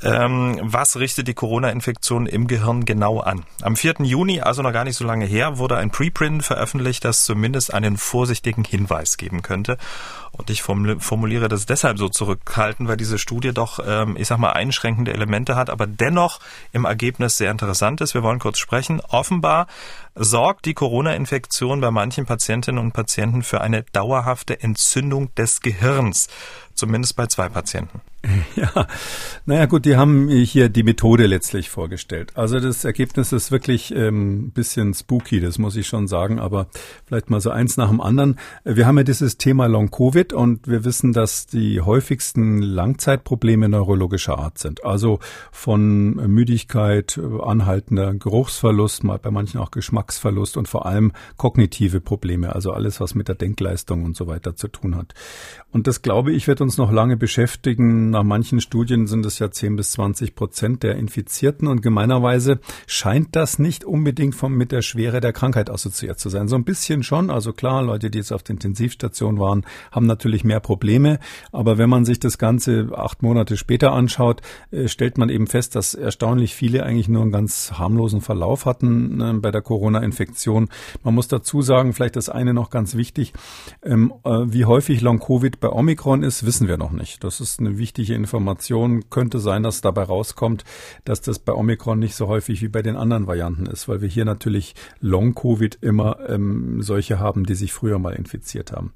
[0.01, 3.43] Ähm, was richtet die Corona-Infektion im Gehirn genau an?
[3.61, 3.95] Am 4.
[3.99, 7.97] Juni, also noch gar nicht so lange her, wurde ein Preprint veröffentlicht, das zumindest einen
[7.97, 9.77] vorsichtigen Hinweis geben könnte.
[10.31, 14.51] Und ich formuliere das deshalb so zurückhaltend, weil diese Studie doch, ähm, ich sag mal,
[14.51, 16.39] einschränkende Elemente hat, aber dennoch
[16.71, 18.13] im Ergebnis sehr interessant ist.
[18.13, 19.01] Wir wollen kurz sprechen.
[19.09, 19.67] Offenbar
[20.19, 26.27] sorgt die Corona-Infektion bei manchen Patientinnen und Patienten für eine dauerhafte Entzündung des Gehirns.
[26.75, 28.01] Zumindest bei zwei Patienten.
[28.55, 28.87] Ja,
[29.45, 32.31] naja gut, die haben hier die Methode letztlich vorgestellt.
[32.35, 36.67] Also das Ergebnis ist wirklich ähm, ein bisschen spooky, das muss ich schon sagen, aber
[37.05, 38.37] vielleicht mal so eins nach dem anderen.
[38.65, 44.57] Wir haben ja dieses Thema Long-Covid und wir wissen, dass die häufigsten Langzeitprobleme neurologischer Art
[44.57, 44.83] sind.
[44.83, 45.19] Also
[45.51, 49.71] von Müdigkeit, anhaltender Geruchsverlust, mal bei manchen auch
[50.09, 54.55] Geschmacksverlust und vor allem kognitive Probleme, also alles, was mit der Denkleistung und so weiter
[54.55, 55.13] zu tun hat.
[55.71, 59.51] Und das, glaube ich, wird uns noch lange beschäftigen nach manchen Studien sind es ja
[59.51, 64.81] 10 bis 20 Prozent der Infizierten und gemeinerweise scheint das nicht unbedingt vom, mit der
[64.81, 66.47] Schwere der Krankheit assoziiert zu sein.
[66.47, 67.29] So ein bisschen schon.
[67.29, 71.19] Also klar, Leute, die jetzt auf der Intensivstation waren, haben natürlich mehr Probleme.
[71.51, 74.41] Aber wenn man sich das Ganze acht Monate später anschaut,
[74.71, 79.21] äh, stellt man eben fest, dass erstaunlich viele eigentlich nur einen ganz harmlosen Verlauf hatten
[79.21, 79.61] äh, bei der
[79.99, 80.69] Corona-Infektion.
[81.03, 83.33] Man muss dazu sagen, vielleicht das eine noch ganz wichtig,
[83.83, 87.23] ähm, äh, wie häufig Long-Covid bei Omikron ist, wissen wir noch nicht.
[87.23, 89.09] Das ist eine wichtige Information.
[89.09, 90.63] Könnte sein, dass dabei rauskommt,
[91.05, 94.07] dass das bei Omikron nicht so häufig wie bei den anderen Varianten ist, weil wir
[94.07, 98.93] hier natürlich Long-Covid immer ähm, solche haben, die sich früher mal infiziert haben.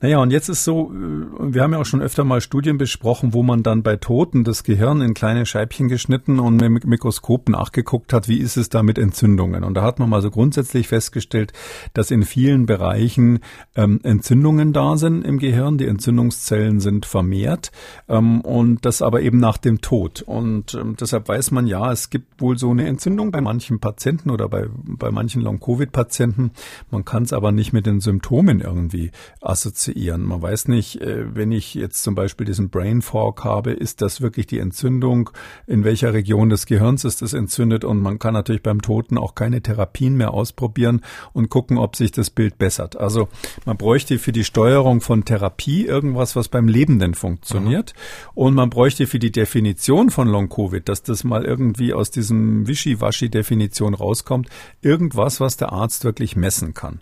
[0.00, 3.32] Naja, und jetzt ist so, äh, wir haben ja auch schon öfter mal Studien besprochen,
[3.32, 8.12] wo man dann bei Toten das Gehirn in kleine Scheibchen geschnitten und mit Mikroskop nachgeguckt
[8.12, 9.64] hat, wie ist es da mit Entzündungen.
[9.64, 11.52] Und da hat man mal so grundsätzlich festgestellt,
[11.94, 13.40] dass in vielen Bereichen
[13.74, 15.78] ähm, Entzündungen da sind im Gehirn.
[15.78, 17.72] Die Entzündungszellen sind vermehrt.
[18.08, 20.22] Ähm, und das aber eben nach dem Tod.
[20.22, 24.30] Und ähm, deshalb weiß man ja, es gibt wohl so eine Entzündung bei manchen Patienten
[24.30, 26.52] oder bei, bei manchen Long-Covid-Patienten.
[26.90, 29.10] Man kann es aber nicht mit den Symptomen irgendwie
[29.40, 30.22] assoziieren.
[30.24, 34.20] Man weiß nicht, äh, wenn ich jetzt zum Beispiel diesen Brain Fog habe, ist das
[34.20, 35.30] wirklich die Entzündung?
[35.66, 37.84] In welcher Region des Gehirns ist es entzündet?
[37.84, 41.00] Und man kann natürlich beim Toten auch keine Therapien mehr ausprobieren
[41.32, 42.96] und gucken, ob sich das Bild bessert.
[42.96, 43.28] Also
[43.64, 47.94] man bräuchte für die Steuerung von Therapie irgendwas, was beim Lebenden funktioniert.
[47.94, 48.30] Mhm.
[48.34, 53.94] Und man bräuchte für die Definition von Long-Covid, dass das mal irgendwie aus diesem Wischiwaschi-Definition
[53.94, 54.48] rauskommt,
[54.82, 57.00] irgendwas, was der Arzt wirklich messen kann.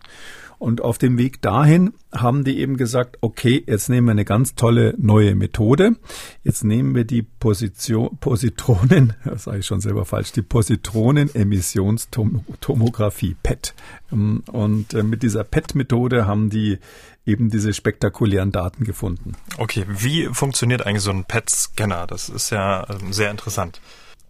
[0.59, 4.54] Und auf dem Weg dahin haben die eben gesagt, okay, jetzt nehmen wir eine ganz
[4.54, 5.96] tolle neue Methode.
[6.44, 13.74] Jetzt nehmen wir die Position, Positronen, das sage ich schon selber falsch, die Positronen-Emissionstomographie, PET.
[14.11, 16.78] Und äh, mit dieser PET-Methode haben die
[17.26, 19.32] eben diese spektakulären Daten gefunden.
[19.59, 22.07] Okay, wie funktioniert eigentlich so ein PET-Scanner?
[22.07, 23.80] Das ist ja ähm, sehr interessant.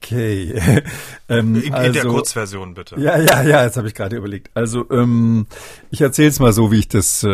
[0.03, 0.55] Okay.
[1.29, 3.01] ähm, in, in also, der Kurzversion bitte.
[3.01, 4.51] Ja, ja, ja, jetzt habe ich gerade überlegt.
[4.55, 5.47] Also ähm,
[5.91, 7.29] ich erzähle es mal so, wie ich das, äh,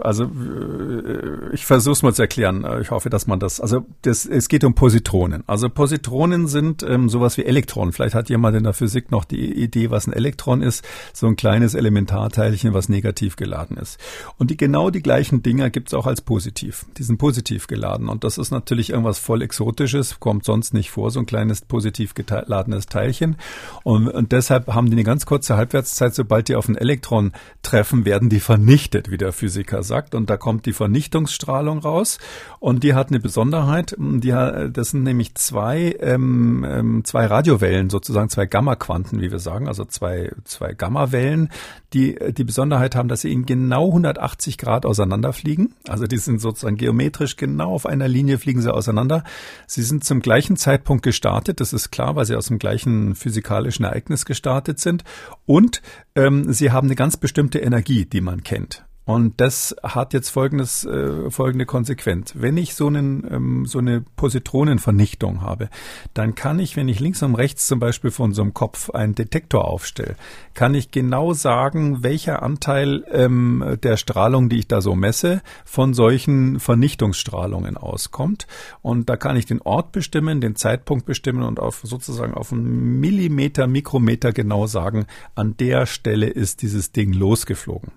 [0.00, 2.66] also äh, ich versuche es mal zu erklären.
[2.80, 5.44] Ich hoffe, dass man das, also das, es geht um Positronen.
[5.46, 7.92] Also Positronen sind ähm, sowas wie Elektronen.
[7.92, 10.84] Vielleicht hat jemand in der Physik noch die Idee, was ein Elektron ist.
[11.12, 13.98] So ein kleines Elementarteilchen, was negativ geladen ist.
[14.38, 16.86] Und die genau die gleichen Dinger gibt's auch als positiv.
[16.96, 18.08] Die sind positiv geladen.
[18.08, 21.87] Und das ist natürlich irgendwas voll Exotisches, kommt sonst nicht vor, so ein kleines positiv
[21.88, 23.36] positiv geladenes Teilchen.
[23.82, 26.14] Und, und deshalb haben die eine ganz kurze Halbwertszeit.
[26.14, 27.32] Sobald die auf ein Elektron
[27.62, 30.14] treffen, werden die vernichtet, wie der Physiker sagt.
[30.14, 32.18] Und da kommt die Vernichtungsstrahlung raus.
[32.60, 33.96] Und die hat eine Besonderheit.
[33.98, 39.66] Die, das sind nämlich zwei, ähm, ähm, zwei Radiowellen, sozusagen zwei Gamma-Quanten, wie wir sagen,
[39.66, 41.48] also zwei, zwei Gamma-Wellen,
[41.94, 45.74] die die Besonderheit haben, dass sie in genau 180 Grad auseinanderfliegen.
[45.88, 49.24] Also die sind sozusagen geometrisch genau auf einer Linie fliegen sie auseinander.
[49.66, 51.60] Sie sind zum gleichen Zeitpunkt gestartet.
[51.60, 55.04] Das ist klar, weil sie aus dem gleichen physikalischen Ereignis gestartet sind.
[55.46, 55.82] Und
[56.14, 58.87] ähm, sie haben eine ganz bestimmte Energie, die man kennt.
[59.08, 62.34] Und das hat jetzt folgendes, äh, folgende Konsequenz.
[62.36, 65.70] Wenn ich so, einen, ähm, so eine Positronenvernichtung habe,
[66.12, 69.14] dann kann ich, wenn ich links und rechts zum Beispiel von so einem Kopf einen
[69.14, 70.16] Detektor aufstelle,
[70.52, 75.94] kann ich genau sagen, welcher Anteil ähm, der Strahlung, die ich da so messe, von
[75.94, 78.46] solchen Vernichtungsstrahlungen auskommt.
[78.82, 83.00] Und da kann ich den Ort bestimmen, den Zeitpunkt bestimmen und auf sozusagen auf einen
[83.00, 87.92] Millimeter, Mikrometer genau sagen, an der Stelle ist dieses Ding losgeflogen.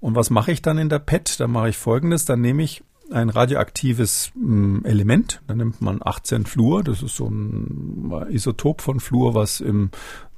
[0.00, 1.40] Und was mache ich dann in der PET?
[1.40, 6.46] Da mache ich folgendes, dann nehme ich ein radioaktives mm, Element, dann nimmt man 18
[6.46, 9.90] Fluor, das ist so ein Isotop von Fluor, was im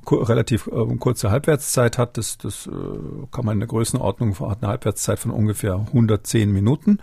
[0.08, 2.16] relativ äh, kurze Halbwertszeit hat.
[2.16, 2.70] Das, das äh,
[3.30, 6.98] kann man in der Größenordnung hat eine Halbwertszeit von ungefähr 110 Minuten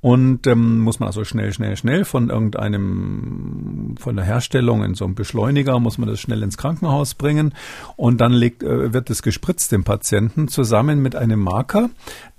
[0.00, 5.04] und ähm, muss man also schnell, schnell, schnell von irgendeinem, von der Herstellung in so
[5.04, 7.52] einem Beschleuniger muss man das schnell ins Krankenhaus bringen
[7.96, 11.90] und dann legt, äh, wird es gespritzt dem Patienten zusammen mit einem Marker,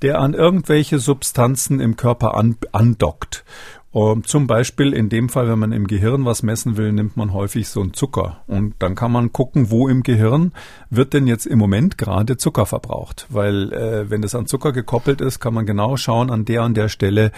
[0.01, 3.43] der an irgendwelche Substanzen im Körper an, andockt.
[3.91, 7.33] Um, zum Beispiel in dem Fall, wenn man im Gehirn was messen will, nimmt man
[7.33, 8.43] häufig so einen Zucker.
[8.45, 10.51] Und dann kann man gucken, wo im Gehirn
[10.91, 13.25] wird denn jetzt im Moment gerade Zucker verbraucht.
[13.29, 16.75] Weil äh, wenn das an Zucker gekoppelt ist, kann man genau schauen, an der an
[16.75, 17.31] der Stelle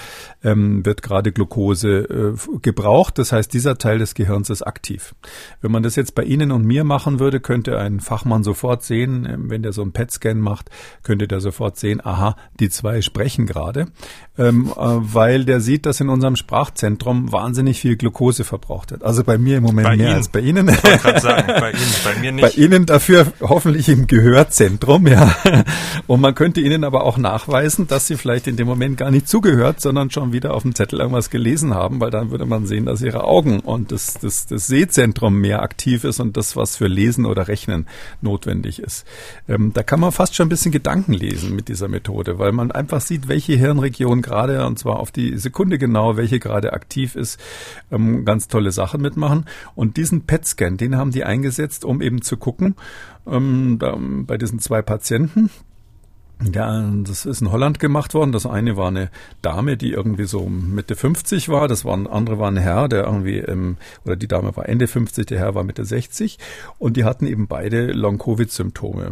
[0.44, 3.18] ähm, wird gerade Glucose äh, gebraucht.
[3.18, 5.16] Das heißt, dieser Teil des Gehirns ist aktiv.
[5.62, 9.26] Wenn man das jetzt bei Ihnen und mir machen würde, könnte ein Fachmann sofort sehen,
[9.26, 10.70] äh, wenn der so einen PET-Scan macht,
[11.02, 13.86] könnte der sofort sehen, aha, die zwei sprechen gerade.
[14.38, 19.04] Ähm, äh, weil der sieht, dass in unserem Sprachzentrum wahnsinnig viel Glucose verbraucht wird.
[19.04, 20.16] Also bei mir im Moment bei mehr Ihnen.
[20.16, 20.68] als bei Ihnen.
[20.70, 22.42] Ich wollte gerade sagen, bei Ihnen, bei mir nicht.
[22.42, 25.36] Bei Ihnen dafür hoffentlich im Gehörzentrum, ja.
[26.08, 29.28] Und man könnte Ihnen aber auch nachweisen, dass Sie vielleicht in dem Moment gar nicht
[29.28, 32.86] zugehört, sondern schon wieder auf dem Zettel irgendwas gelesen haben, weil dann würde man sehen,
[32.86, 36.88] dass Ihre Augen und das, das, das Sehzentrum mehr aktiv ist und das, was für
[36.88, 37.88] Lesen oder Rechnen
[38.22, 39.06] notwendig ist.
[39.48, 42.72] Ähm, da kann man fast schon ein bisschen Gedanken lesen mit dieser Methode, weil man
[42.72, 47.40] einfach sieht, welche Hirnregion gerade, und zwar auf die Sekunde genau, welche gerade aktiv ist,
[47.92, 49.46] ähm, ganz tolle Sachen mitmachen.
[49.76, 52.76] Und diesen PET-Scan, den haben die eingesetzt, um eben zu gucken,
[53.28, 53.78] ähm,
[54.28, 55.50] bei diesen zwei Patienten,
[56.54, 58.32] ja, das ist in Holland gemacht worden.
[58.32, 59.10] Das eine war eine
[59.42, 61.68] Dame, die irgendwie so Mitte 50 war.
[61.68, 64.88] Das war ein andere war ein Herr, der irgendwie, ähm, oder die Dame war Ende
[64.88, 66.40] 50, der Herr war Mitte 60.
[66.80, 69.12] Und die hatten eben beide Long-Covid-Symptome,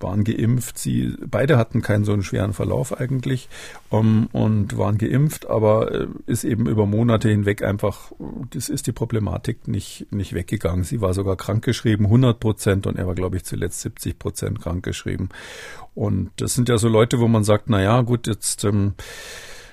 [0.00, 0.78] waren geimpft.
[0.78, 3.48] Sie, beide hatten keinen so einen schweren Verlauf eigentlich
[3.90, 8.12] um, und waren geimpft, aber äh, ist eben über Monate hinweg einfach,
[8.50, 10.84] das ist die Problematik nicht, nicht weggegangen.
[10.84, 15.28] Sie war sogar krankgeschrieben, 100 Prozent, und er war, glaube ich, zuletzt 70 Prozent krankgeschrieben.
[15.94, 18.94] Und das sind ja so Leute, wo man sagt, na ja, gut, jetzt ähm,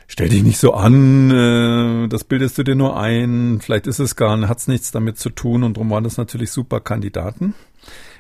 [0.08, 4.16] stell dich nicht so an, äh, das bildest du dir nur ein, vielleicht ist es
[4.16, 7.56] gar, hat's nichts damit zu tun und darum waren das natürlich super Kandidaten.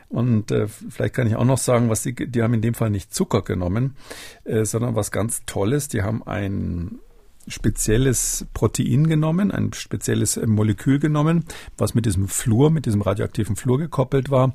[0.09, 2.89] Und äh, vielleicht kann ich auch noch sagen, was die, die haben in dem Fall
[2.89, 3.95] nicht Zucker genommen,
[4.43, 5.87] äh, sondern was ganz Tolles.
[5.87, 6.99] Die haben ein
[7.47, 11.45] spezielles Protein genommen, ein spezielles Molekül genommen,
[11.77, 14.53] was mit diesem Fluor, mit diesem radioaktiven Fluor gekoppelt war,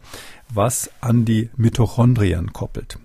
[0.53, 2.99] was an die Mitochondrien koppelt.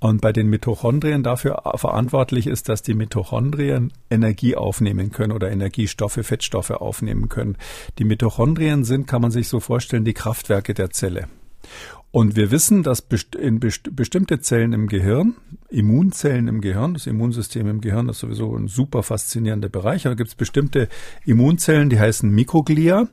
[0.00, 6.24] Und bei den Mitochondrien dafür verantwortlich ist, dass die Mitochondrien Energie aufnehmen können oder Energiestoffe,
[6.24, 7.58] Fettstoffe aufnehmen können.
[7.98, 11.28] Die Mitochondrien sind, kann man sich so vorstellen, die Kraftwerke der Zelle.
[12.12, 13.06] Und wir wissen, dass
[13.38, 15.36] in bestimmte Zellen im Gehirn,
[15.70, 20.30] Immunzellen im Gehirn, das Immunsystem im Gehirn ist sowieso ein super faszinierender Bereich, aber gibt
[20.30, 20.88] es bestimmte
[21.24, 23.08] Immunzellen, die heißen Mikroglia.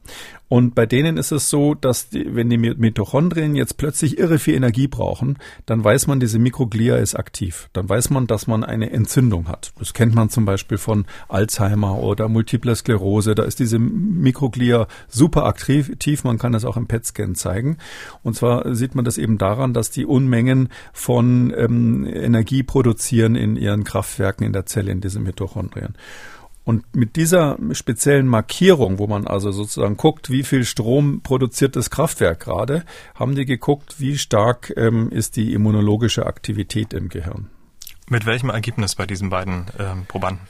[0.49, 4.55] Und bei denen ist es so, dass die, wenn die Mitochondrien jetzt plötzlich irre viel
[4.55, 7.70] Energie brauchen, dann weiß man, diese Mikroglia ist aktiv.
[7.74, 9.74] Dann weiß man, dass man eine Entzündung hat.
[9.78, 13.36] Das kennt man zum Beispiel von Alzheimer oder Multiple Sklerose.
[13.36, 16.24] Da ist diese Mikroglia super aktiv.
[16.24, 17.78] Man kann das auch im PET-Scan zeigen.
[18.24, 23.56] Und zwar sieht man das eben daran, dass die Unmengen von ähm, Energie produzieren in
[23.56, 25.95] ihren Kraftwerken in der Zelle, in diesen Mitochondrien.
[26.68, 31.89] Und mit dieser speziellen Markierung, wo man also sozusagen guckt, wie viel Strom produziert das
[31.89, 32.84] Kraftwerk gerade,
[33.16, 37.50] haben die geguckt, wie stark ähm, ist die immunologische Aktivität im Gehirn.
[38.10, 40.45] Mit welchem Ergebnis bei diesen beiden ähm, Probanden?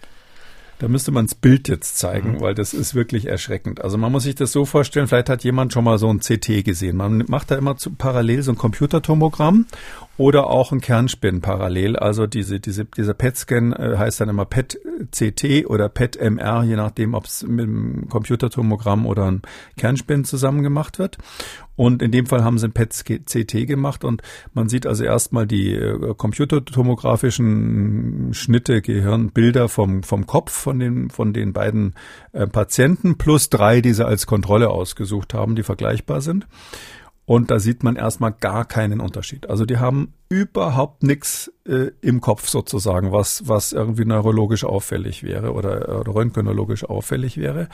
[0.80, 2.42] Da müsste man das Bild jetzt zeigen, mhm.
[2.42, 3.82] weil das ist wirklich erschreckend.
[3.82, 6.64] Also man muss sich das so vorstellen, vielleicht hat jemand schon mal so ein CT
[6.64, 6.98] gesehen.
[6.98, 9.66] Man macht da immer zu, parallel so ein Computertomogramm
[10.18, 11.96] oder auch ein Kernspin parallel.
[11.96, 17.26] Also diese, diese, dieser PET-Scan äh, heißt dann immer PET-CT oder PET-MR, je nachdem, ob
[17.26, 19.42] es mit einem Computertomogramm oder einem
[19.78, 21.18] Kernspin zusammen gemacht wird.
[21.78, 24.24] Und in dem Fall haben sie ein PET-CT gemacht und
[24.54, 31.34] man sieht also erstmal die äh, computertomografischen Schnitte, Gehirnbilder vom, vom Kopf von den, von
[31.34, 31.94] den beiden
[32.34, 36.48] äh, Patienten plus drei, die sie als Kontrolle ausgesucht haben, die vergleichbar sind.
[37.26, 39.48] Und da sieht man erstmal gar keinen Unterschied.
[39.50, 45.54] Also die haben überhaupt nichts äh, im Kopf sozusagen, was, was irgendwie neurologisch auffällig wäre
[45.54, 47.68] oder, oder röntgenologisch auffällig wäre.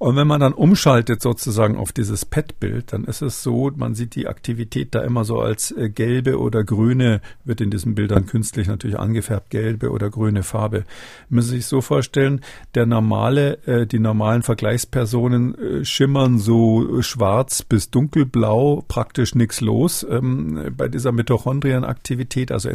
[0.00, 4.14] Und wenn man dann umschaltet sozusagen auf dieses PET-Bild, dann ist es so, man sieht
[4.14, 8.66] die Aktivität da immer so als äh, gelbe oder grüne, wird in diesen Bildern künstlich
[8.66, 10.84] natürlich angefärbt, gelbe oder grüne Farbe.
[11.28, 12.40] Man muss sich so vorstellen,
[12.74, 20.06] der normale, äh, die normalen Vergleichspersonen äh, schimmern so schwarz bis dunkelblau, praktisch nichts los.
[20.08, 22.70] Ähm, bei dieser Mitochondrien Aktivität, also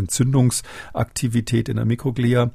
[0.55, 2.51] Entzündungsaktivität in der Mikroglia.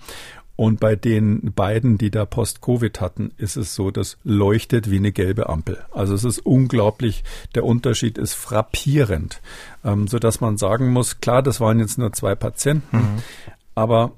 [0.57, 5.11] Und bei den beiden, die da Post-Covid hatten, ist es so, das leuchtet wie eine
[5.11, 5.79] gelbe Ampel.
[5.91, 7.25] Also es ist unglaublich,
[7.55, 9.41] der Unterschied ist frappierend,
[9.85, 13.23] ähm, so dass man sagen muss, klar, das waren jetzt nur zwei Patienten, mhm.
[13.75, 14.13] aber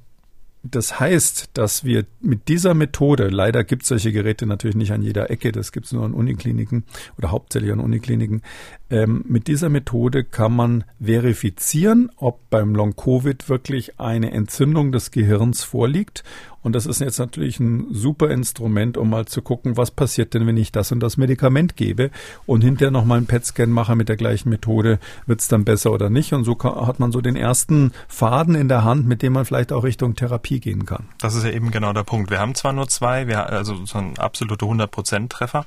[0.65, 5.03] das heißt, dass wir mit dieser Methode, leider gibt es solche Geräte natürlich nicht an
[5.03, 6.85] jeder Ecke, das gibt es nur an Unikliniken
[7.19, 8.43] oder hauptsächlich an Unikliniken,
[8.89, 15.65] ähm, mit dieser Methode kann man verifizieren, ob beim Long-Covid wirklich eine Entzündung des Gehirns
[15.65, 16.23] vorliegt
[16.63, 20.47] und das ist jetzt natürlich ein super Instrument, um mal zu gucken, was passiert denn,
[20.47, 22.11] wenn ich das und das Medikament gebe
[22.47, 26.09] und hinterher nochmal einen PET-Scan mache mit der gleichen Methode, wird es dann besser oder
[26.09, 26.33] nicht.
[26.33, 29.73] Und so hat man so den ersten Faden in der Hand, mit dem man vielleicht
[29.73, 31.09] auch Richtung Therapie gehen kann.
[31.19, 32.31] Das ist ja eben genau der Punkt.
[32.31, 35.67] Wir haben zwar nur zwei, wir, also so ein absolute 100%-Treffer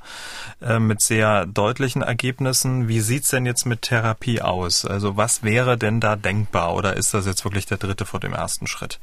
[0.62, 2.88] äh, mit sehr deutlichen Ergebnissen.
[2.88, 4.86] Wie sieht's denn jetzt mit Therapie aus?
[4.86, 8.32] Also was wäre denn da denkbar oder ist das jetzt wirklich der dritte vor dem
[8.32, 8.98] ersten Schritt?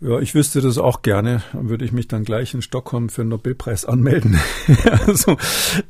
[0.00, 1.42] Ja, ich wüsste das auch gerne.
[1.52, 4.38] Dann würde ich mich dann gleich in Stockholm für den Nobelpreis anmelden.
[5.06, 5.36] also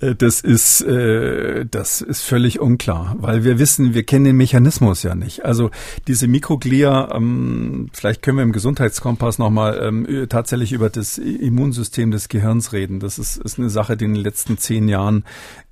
[0.01, 5.03] äh, das ist äh, das ist völlig unklar, weil wir wissen, wir kennen den Mechanismus
[5.03, 5.45] ja nicht.
[5.45, 5.71] Also
[6.07, 12.29] diese Mikroglia, ähm, vielleicht können wir im Gesundheitskompass nochmal ähm, tatsächlich über das Immunsystem des
[12.29, 13.01] Gehirns reden.
[13.01, 15.25] Das ist, ist eine Sache, die in den letzten zehn Jahren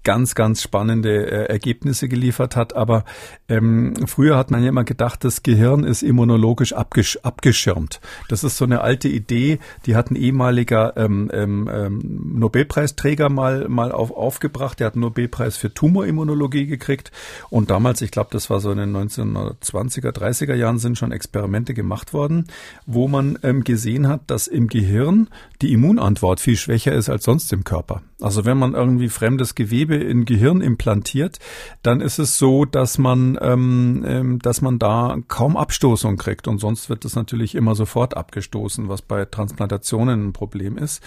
[0.06, 2.76] ganz, ganz spannende äh, Ergebnisse geliefert hat.
[2.76, 3.04] Aber
[3.48, 8.00] ähm, früher hat man ja immer gedacht, das Gehirn ist immunologisch abgesch abgeschirmt.
[8.28, 13.68] Das ist so eine alte Idee, die hat ein ehemaliger ähm, ähm, ähm, Nobelpreisträger mal,
[13.68, 14.78] mal auf, aufgebracht.
[14.78, 17.10] Der hat einen Nobelpreis für Tumorimmunologie gekriegt.
[17.50, 21.74] Und damals, ich glaube, das war so in den 1920er, 30er Jahren, sind schon Experimente
[21.74, 22.46] gemacht worden,
[22.86, 25.28] wo man ähm, gesehen hat, dass im Gehirn
[25.62, 28.02] die Immunantwort viel schwächer ist als sonst im Körper.
[28.20, 31.38] Also wenn man irgendwie fremdes Gewebe in Gehirn implantiert,
[31.82, 36.58] dann ist es so, dass man, ähm, ähm, dass man da kaum Abstoßung kriegt und
[36.58, 41.02] sonst wird es natürlich immer sofort abgestoßen, was bei Transplantationen ein Problem ist.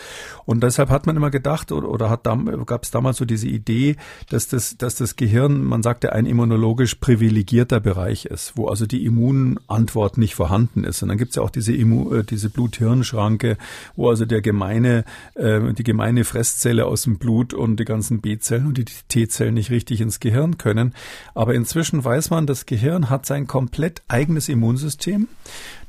[0.45, 2.25] Und deshalb hat man immer gedacht oder, oder hat
[2.67, 3.95] gab es damals so diese Idee,
[4.29, 9.03] dass das, dass das Gehirn, man sagte, ein immunologisch privilegierter Bereich ist, wo also die
[9.05, 11.01] Immunantwort nicht vorhanden ist.
[11.01, 13.57] Und dann gibt es ja auch diese, Immu, äh, diese Blut-Hirn-Schranke,
[13.95, 18.67] wo also der gemeine, äh, die gemeine Fresszelle aus dem Blut und die ganzen B-Zellen
[18.67, 20.93] und die T-Zellen nicht richtig ins Gehirn können.
[21.33, 25.27] Aber inzwischen weiß man, das Gehirn hat sein komplett eigenes Immunsystem.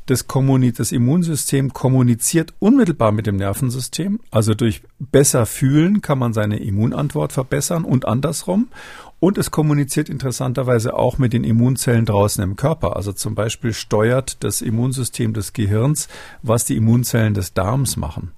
[0.07, 4.19] Das, das, Immunsystem kommuniziert unmittelbar mit dem Nervensystem.
[4.33, 8.69] Also durch besser fühlen kann man seine Immunantwort verbessern und andersrum.
[9.21, 12.97] Und es kommuniziert interessanterweise auch mit den Immunzellen draußen im Körper.
[12.97, 16.09] Also zum Beispiel steuert das Immunsystem des Gehirns,
[16.43, 18.33] was die Immunzellen des Darms machen.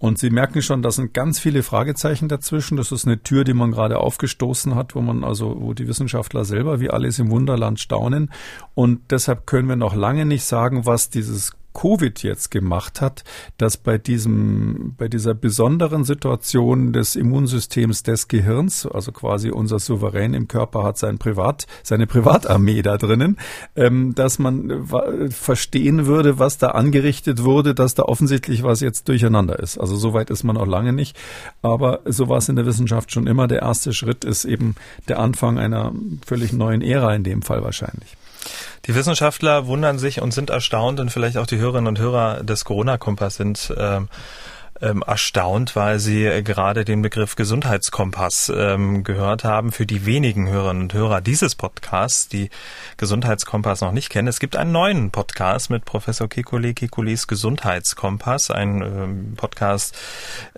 [0.00, 2.78] Und Sie merken schon, da sind ganz viele Fragezeichen dazwischen.
[2.78, 6.46] Das ist eine Tür, die man gerade aufgestoßen hat, wo man also, wo die Wissenschaftler
[6.46, 8.30] selber wie alles im Wunderland staunen.
[8.74, 13.24] Und deshalb können wir noch lange nicht sagen, was dieses Covid jetzt gemacht hat,
[13.58, 20.34] dass bei diesem, bei dieser besonderen Situation des Immunsystems des Gehirns, also quasi unser Souverän
[20.34, 23.36] im Körper hat sein Privat, seine Privatarmee da drinnen,
[23.76, 29.08] ähm, dass man äh, verstehen würde, was da angerichtet wurde, dass da offensichtlich was jetzt
[29.08, 29.78] durcheinander ist.
[29.78, 31.16] Also so weit ist man auch lange nicht.
[31.62, 33.46] Aber so war es in der Wissenschaft schon immer.
[33.46, 34.74] Der erste Schritt ist eben
[35.08, 35.92] der Anfang einer
[36.26, 38.16] völlig neuen Ära in dem Fall wahrscheinlich.
[38.86, 42.64] Die Wissenschaftler wundern sich und sind erstaunt und vielleicht auch die Hörerinnen und Hörer des
[42.64, 44.08] Corona-Kompass sind ähm,
[44.82, 49.72] ähm, erstaunt, weil sie äh, gerade den Begriff Gesundheitskompass ähm, gehört haben.
[49.72, 52.50] Für die wenigen Hörerinnen und Hörer dieses Podcasts, die
[52.96, 58.82] Gesundheitskompass noch nicht kennen, es gibt einen neuen Podcast mit Professor Kikuli Kikulis Gesundheitskompass, ein
[58.82, 59.96] ähm, Podcast,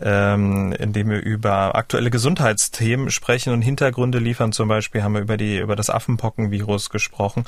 [0.01, 4.53] ähm, in dem wir über aktuelle Gesundheitsthemen sprechen und Hintergründe liefern.
[4.53, 7.45] Zum Beispiel haben wir über die über das Affenpockenvirus gesprochen.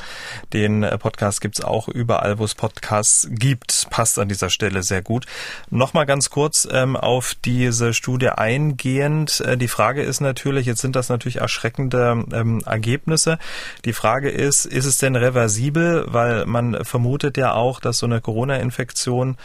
[0.53, 3.89] Den äh, Podcast gibt's auch überall, wo es Podcasts gibt.
[3.91, 5.27] Passt an dieser Stelle sehr gut.
[5.71, 9.41] Nochmal ganz kurz ähm, auf diese Studie eingehend.
[9.41, 13.39] Äh, die Frage ist natürlich, jetzt sind das natürlich erschreckende ähm, Ergebnisse.
[13.85, 16.05] Die Frage ist, ist es denn reversibel?
[16.09, 19.37] Weil man vermutet ja auch, dass so eine Corona-Infektion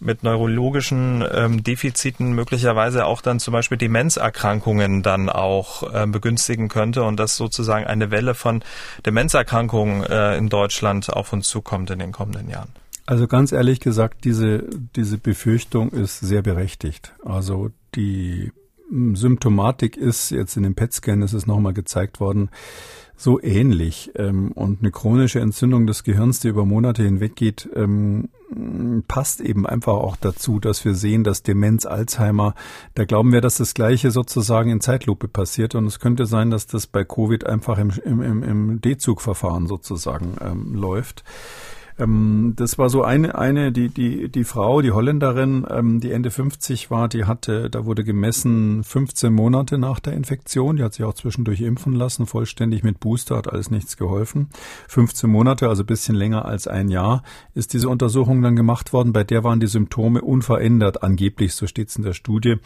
[0.00, 7.02] mit neurologischen ähm, Defiziten möglicherweise auch dann zum Beispiel Demenzerkrankungen dann auch äh, begünstigen könnte
[7.04, 8.64] und dass sozusagen eine Welle von
[9.04, 12.70] Demenzerkrankungen äh, in Deutschland auf uns zukommt in den kommenden Jahren.
[13.10, 17.12] Also ganz ehrlich gesagt, diese, diese Befürchtung ist sehr berechtigt.
[17.24, 18.52] Also die
[18.88, 22.50] hm, Symptomatik ist, jetzt in dem PET-Scan ist es nochmal gezeigt worden,
[23.16, 24.12] so ähnlich.
[24.14, 28.28] Ähm, und eine chronische Entzündung des Gehirns, die über Monate hinweg geht, ähm,
[29.08, 32.54] passt eben einfach auch dazu, dass wir sehen, dass Demenz, Alzheimer,
[32.94, 35.74] da glauben wir, dass das Gleiche sozusagen in Zeitlupe passiert.
[35.74, 40.76] Und es könnte sein, dass das bei Covid einfach im, im, im D-Zug-Verfahren sozusagen ähm,
[40.76, 41.24] läuft.
[42.00, 46.30] Ähm, das war so eine, eine, die, die, die Frau, die Holländerin, ähm, die Ende
[46.30, 50.76] 50 war, die hatte, da wurde gemessen 15 Monate nach der Infektion.
[50.76, 54.48] Die hat sich auch zwischendurch impfen lassen, vollständig mit Booster, hat alles nichts geholfen.
[54.88, 57.22] 15 Monate, also bisschen länger als ein Jahr,
[57.54, 59.12] ist diese Untersuchung dann gemacht worden.
[59.12, 62.56] Bei der waren die Symptome unverändert, angeblich, so steht es in der Studie,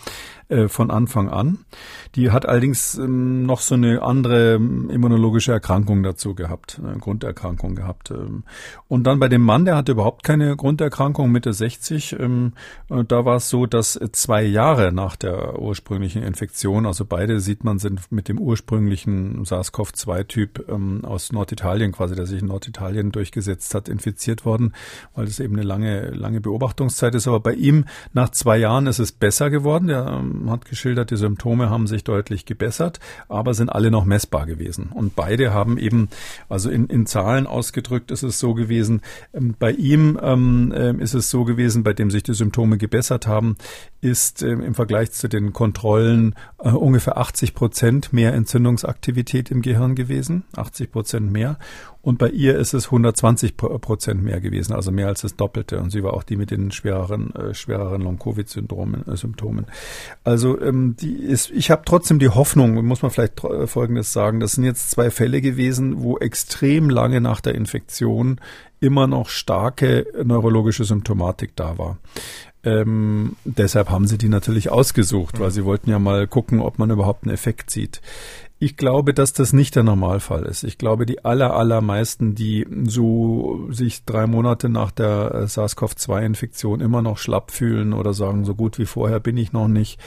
[0.48, 1.58] äh, von Anfang an.
[2.14, 7.74] Die hat allerdings ähm, noch so eine andere ähm, immunologische Erkrankung dazu gehabt, eine Grunderkrankung
[7.74, 8.10] gehabt.
[8.10, 8.44] Ähm.
[8.88, 12.52] Und dann bei dem Mann, der hatte überhaupt keine Grunderkrankung, Mitte 60, ähm,
[12.90, 17.64] äh, da war es so, dass zwei Jahre nach der ursprünglichen Infektion, also beide sieht
[17.64, 23.74] man, sind mit dem ursprünglichen SARS-CoV-2-Typ ähm, aus Norditalien quasi, der sich in Norditalien durchgesetzt
[23.74, 24.74] hat, infiziert worden,
[25.14, 27.26] weil das eben eine lange, lange Beobachtungszeit ist.
[27.26, 29.86] Aber bei ihm nach zwei Jahren ist es besser geworden.
[29.86, 33.00] Der ähm, hat geschildert, die Symptome haben sich deutlich gebessert,
[33.30, 34.90] aber sind alle noch messbar gewesen.
[34.92, 36.10] Und beide haben eben,
[36.50, 39.00] also in, in Zahlen ausgedrückt, ist es so gewesen,
[39.58, 43.56] bei ihm ähm, äh, ist es so gewesen, bei dem sich die Symptome gebessert haben,
[44.00, 49.94] ist äh, im Vergleich zu den Kontrollen äh, ungefähr 80 Prozent mehr Entzündungsaktivität im Gehirn
[49.94, 51.58] gewesen, 80 Prozent mehr.
[52.04, 55.80] Und bei ihr ist es 120 Prozent mehr gewesen, also mehr als das Doppelte.
[55.80, 59.08] Und sie war auch die mit den schwereren, äh, schwereren Long-Covid-Symptomen.
[59.08, 59.66] Äh, Symptomen.
[60.22, 64.40] Also ähm, die ist, ich habe trotzdem die Hoffnung, muss man vielleicht äh, Folgendes sagen,
[64.40, 68.38] das sind jetzt zwei Fälle gewesen, wo extrem lange nach der Infektion
[68.84, 71.98] immer noch starke neurologische Symptomatik da war.
[72.64, 76.90] Ähm, deshalb haben sie die natürlich ausgesucht, weil sie wollten ja mal gucken, ob man
[76.90, 78.00] überhaupt einen Effekt sieht.
[78.60, 80.62] Ich glaube, dass das nicht der Normalfall ist.
[80.62, 87.02] Ich glaube, die aller, allermeisten, die so sich drei Monate nach der äh, SARS-CoV-2-Infektion immer
[87.02, 89.98] noch schlapp fühlen oder sagen, so gut wie vorher bin ich noch nicht,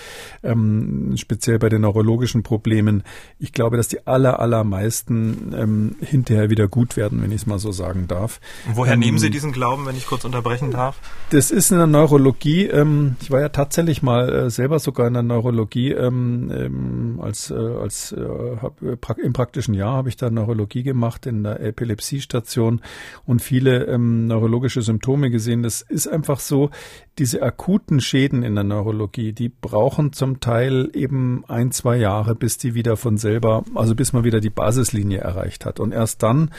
[0.43, 3.03] ähm, speziell bei den neurologischen Problemen,
[3.37, 7.59] ich glaube, dass die aller, allermeisten ähm, hinterher wieder gut werden, wenn ich es mal
[7.59, 8.39] so sagen darf.
[8.73, 10.99] Woher ähm, nehmen Sie diesen Glauben, wenn ich kurz unterbrechen darf?
[11.31, 15.13] Das ist in der Neurologie, ähm, ich war ja tatsächlich mal äh, selber sogar in
[15.13, 20.17] der Neurologie ähm, ähm, als, äh, als äh, hab, äh, im praktischen Jahr habe ich
[20.17, 22.81] da Neurologie gemacht in der Epilepsiestation
[23.25, 25.63] und viele ähm, neurologische Symptome gesehen.
[25.63, 26.69] Das ist einfach so,
[27.17, 32.57] diese akuten Schäden in der Neurologie, die brauchen zum Teil eben ein, zwei Jahre, bis
[32.57, 35.79] die wieder von selber, also bis man wieder die Basislinie erreicht hat.
[35.79, 36.51] Und erst dann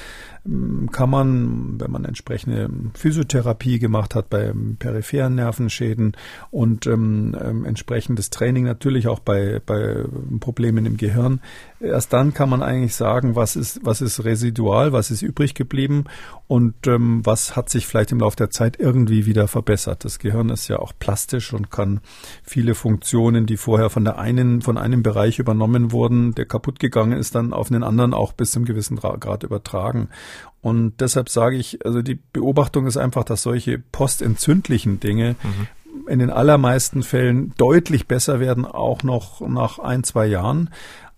[0.92, 6.16] kann man, wenn man entsprechende Physiotherapie gemacht hat bei peripheren Nervenschäden
[6.50, 10.04] und ähm, ähm, entsprechendes Training natürlich auch bei, bei
[10.40, 11.40] Problemen im Gehirn,
[11.80, 16.04] erst dann kann man eigentlich sagen, was ist, was ist residual, was ist übrig geblieben
[16.46, 20.04] und ähm, was hat sich vielleicht im Laufe der Zeit irgendwie wieder verbessert.
[20.04, 22.00] Das Gehirn ist ja auch plastisch und kann
[22.42, 27.18] viele Funktionen, die vorher von der einen, von einem Bereich übernommen wurden, der kaputt gegangen
[27.18, 30.08] ist, dann auf einen anderen auch bis zum gewissen Grad übertragen.
[30.60, 36.08] Und deshalb sage ich, also die Beobachtung ist einfach, dass solche postentzündlichen Dinge mhm.
[36.08, 40.70] in den allermeisten Fällen deutlich besser werden, auch noch nach ein, zwei Jahren.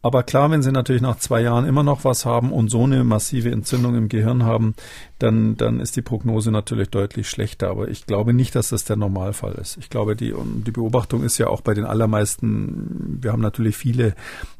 [0.02, 3.04] Aber klar, wenn Sie natürlich nach zwei Jahren immer noch was haben und so eine
[3.04, 4.74] massive Entzündung im Gehirn haben,
[5.18, 7.68] dann, dann ist die Prognose natürlich deutlich schlechter.
[7.68, 9.76] Aber ich glaube nicht, dass das der Normalfall ist.
[9.76, 14.14] Ich glaube, die, die Beobachtung ist ja auch bei den allermeisten, wir haben natürlich viele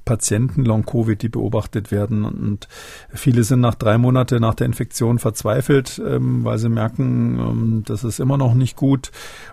[0.04, 2.24] Patienten Long-Covid, die beobachtet werden.
[2.24, 2.68] Und
[3.10, 8.04] viele sind nach drei Monaten nach der Infektion verzweifelt, ähm, weil sie merken, ähm, das
[8.04, 9.10] ist immer noch nicht gut.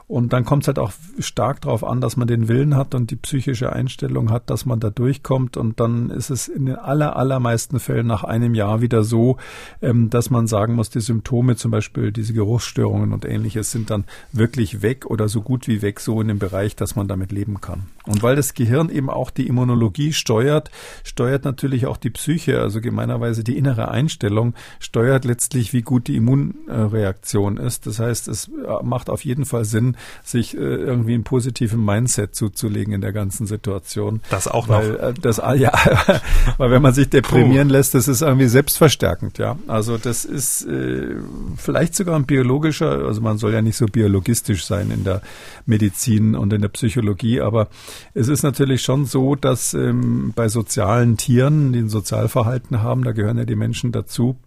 [0.07, 3.11] Und dann kommt es halt auch stark darauf an, dass man den Willen hat und
[3.11, 5.57] die psychische Einstellung hat, dass man da durchkommt.
[5.57, 9.37] Und dann ist es in den aller, allermeisten Fällen nach einem Jahr wieder so,
[9.81, 14.05] ähm, dass man sagen muss, die Symptome, zum Beispiel diese Geruchsstörungen und ähnliches, sind dann
[14.31, 17.59] wirklich weg oder so gut wie weg, so in dem Bereich, dass man damit leben
[17.59, 17.87] kann.
[18.05, 20.46] Und weil das Gehirn eben auch die Immunologie steuert,
[21.03, 26.15] steuert natürlich auch die Psyche, also gemeinerweise die innere Einstellung, steuert letztlich, wie gut die
[26.15, 27.85] Immunreaktion ist.
[27.85, 32.35] Das heißt, es äh, macht auf jeden Fall Sinn, sich äh, irgendwie ein positiven Mindset
[32.35, 34.21] zuzulegen in der ganzen Situation.
[34.29, 34.99] Das auch weil, noch.
[34.99, 35.71] Äh, das, ja,
[36.57, 37.73] weil wenn man sich deprimieren Puh.
[37.73, 39.57] lässt, das ist irgendwie selbstverstärkend, ja.
[39.67, 41.15] Also das ist äh,
[41.57, 45.21] vielleicht sogar ein biologischer, also man soll ja nicht so biologistisch sein in der
[45.65, 47.67] Medizin und in der Psychologie, aber
[48.13, 53.11] es ist natürlich schon so, dass ähm, bei sozialen Tieren, die ein Sozialverhalten haben, da
[53.11, 54.37] gehören ja die Menschen dazu,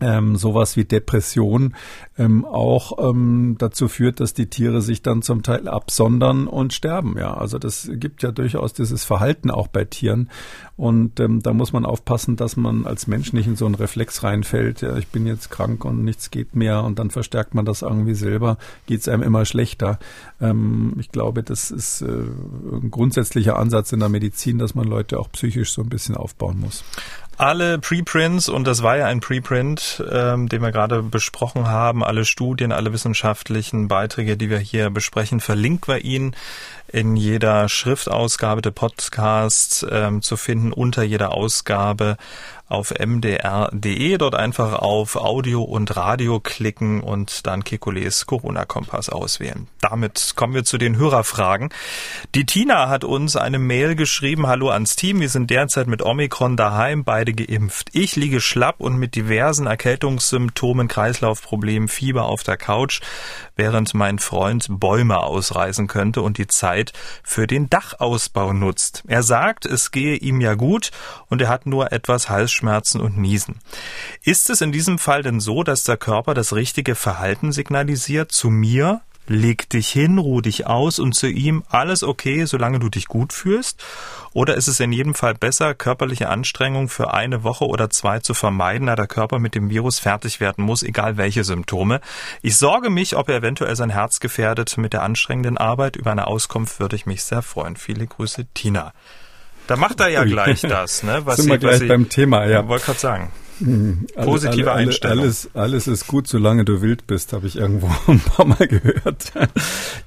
[0.00, 1.74] ähm, sowas wie Depression
[2.18, 7.16] ähm, auch ähm, dazu führt, dass die Tiere sich dann zum Teil absondern und sterben.
[7.18, 10.30] Ja, also das gibt ja durchaus dieses Verhalten auch bei Tieren
[10.76, 14.22] und ähm, da muss man aufpassen, dass man als Mensch nicht in so einen Reflex
[14.22, 14.80] reinfällt.
[14.80, 18.14] Ja, ich bin jetzt krank und nichts geht mehr und dann verstärkt man das irgendwie
[18.14, 19.98] selber, geht es einem immer schlechter.
[20.40, 25.18] Ähm, ich glaube, das ist äh, ein grundsätzlicher Ansatz in der Medizin, dass man Leute
[25.18, 26.84] auch psychisch so ein bisschen aufbauen muss.
[27.38, 32.24] Alle Preprints, und das war ja ein Preprint, ähm, den wir gerade besprochen haben, alle
[32.24, 36.34] Studien, alle wissenschaftlichen Beiträge, die wir hier besprechen, verlinken wir Ihnen
[36.88, 42.16] in jeder Schriftausgabe der Podcasts ähm, zu finden, unter jeder Ausgabe
[42.68, 44.18] auf mdr.de.
[44.18, 49.68] Dort einfach auf Audio und Radio klicken und dann Kekules Corona-Kompass auswählen.
[49.80, 51.70] Damit kommen wir zu den Hörerfragen.
[52.34, 54.46] Die Tina hat uns eine Mail geschrieben.
[54.46, 55.20] Hallo ans Team.
[55.20, 57.88] Wir sind derzeit mit Omikron daheim, beide geimpft.
[57.92, 63.00] Ich liege schlapp und mit diversen Erkältungssymptomen, Kreislaufproblemen, Fieber auf der Couch,
[63.56, 66.92] während mein Freund Bäume ausreißen könnte und die Zeit
[67.22, 69.04] für den Dachausbau nutzt.
[69.06, 70.90] Er sagt, es gehe ihm ja gut
[71.28, 73.60] und er hat nur etwas Hals Halsschmerzen und Niesen.
[74.22, 78.50] Ist es in diesem Fall denn so, dass der Körper das richtige Verhalten signalisiert zu
[78.50, 79.00] mir?
[79.30, 83.34] Leg dich hin, ruh dich aus und zu ihm alles okay, solange du dich gut
[83.34, 83.84] fühlst?
[84.32, 88.32] Oder ist es in jedem Fall besser, körperliche Anstrengung für eine Woche oder zwei zu
[88.32, 92.00] vermeiden, da der Körper mit dem Virus fertig werden muss, egal welche Symptome?
[92.40, 95.96] Ich sorge mich, ob er eventuell sein Herz gefährdet mit der anstrengenden Arbeit.
[95.96, 97.76] Über eine Auskunft würde ich mich sehr freuen.
[97.76, 98.94] Viele Grüße, Tina.
[99.68, 101.20] Da macht er ja gleich das, ne?
[101.24, 102.66] Was Sind wir gleich ich, beim Thema, ja.
[102.66, 103.30] Wollte gerade sagen.
[103.58, 105.18] Hm, Positive alle, alle, Einstellung.
[105.20, 109.32] Alles, alles ist gut, solange du wild bist, habe ich irgendwo ein paar Mal gehört.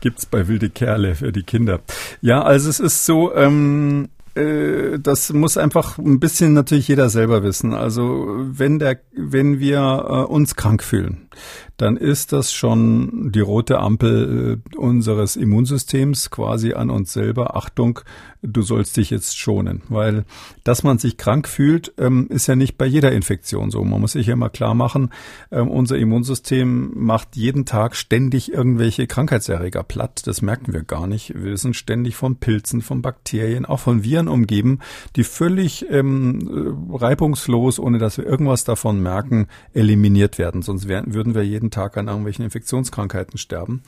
[0.01, 1.81] Gibt's bei wilde Kerle für die Kinder.
[2.21, 7.43] Ja, also es ist so, ähm, äh, das muss einfach ein bisschen natürlich jeder selber
[7.43, 7.75] wissen.
[7.75, 11.27] Also wenn der, wenn wir äh, uns krank fühlen,
[11.81, 17.55] dann ist das schon die rote Ampel äh, unseres Immunsystems quasi an uns selber.
[17.57, 18.01] Achtung,
[18.43, 19.81] du sollst dich jetzt schonen.
[19.89, 20.25] Weil,
[20.63, 23.83] dass man sich krank fühlt, ähm, ist ja nicht bei jeder Infektion so.
[23.83, 25.09] Man muss sich ja immer klar machen,
[25.51, 30.21] ähm, unser Immunsystem macht jeden Tag ständig irgendwelche Krankheitserreger platt.
[30.25, 31.33] Das merken wir gar nicht.
[31.35, 34.81] Wir sind ständig von Pilzen, von Bakterien, auch von Viren umgeben,
[35.15, 40.61] die völlig ähm, reibungslos, ohne dass wir irgendwas davon merken, eliminiert werden.
[40.61, 43.81] Sonst wären, würden wir jeden Tag an irgendwelchen Infektionskrankheiten sterben.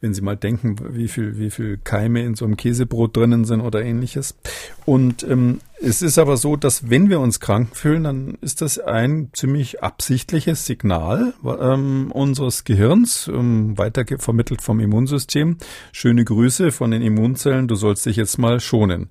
[0.00, 3.60] Wenn Sie mal denken, wie viel, wie viel Keime in so einem Käsebrot drinnen sind
[3.60, 4.36] oder ähnliches.
[4.84, 8.78] Und ähm, es ist aber so, dass wenn wir uns krank fühlen, dann ist das
[8.78, 15.58] ein ziemlich absichtliches Signal ähm, unseres Gehirns, ähm, weiter vermittelt vom Immunsystem.
[15.92, 19.08] Schöne Grüße von den Immunzellen, du sollst dich jetzt mal schonen.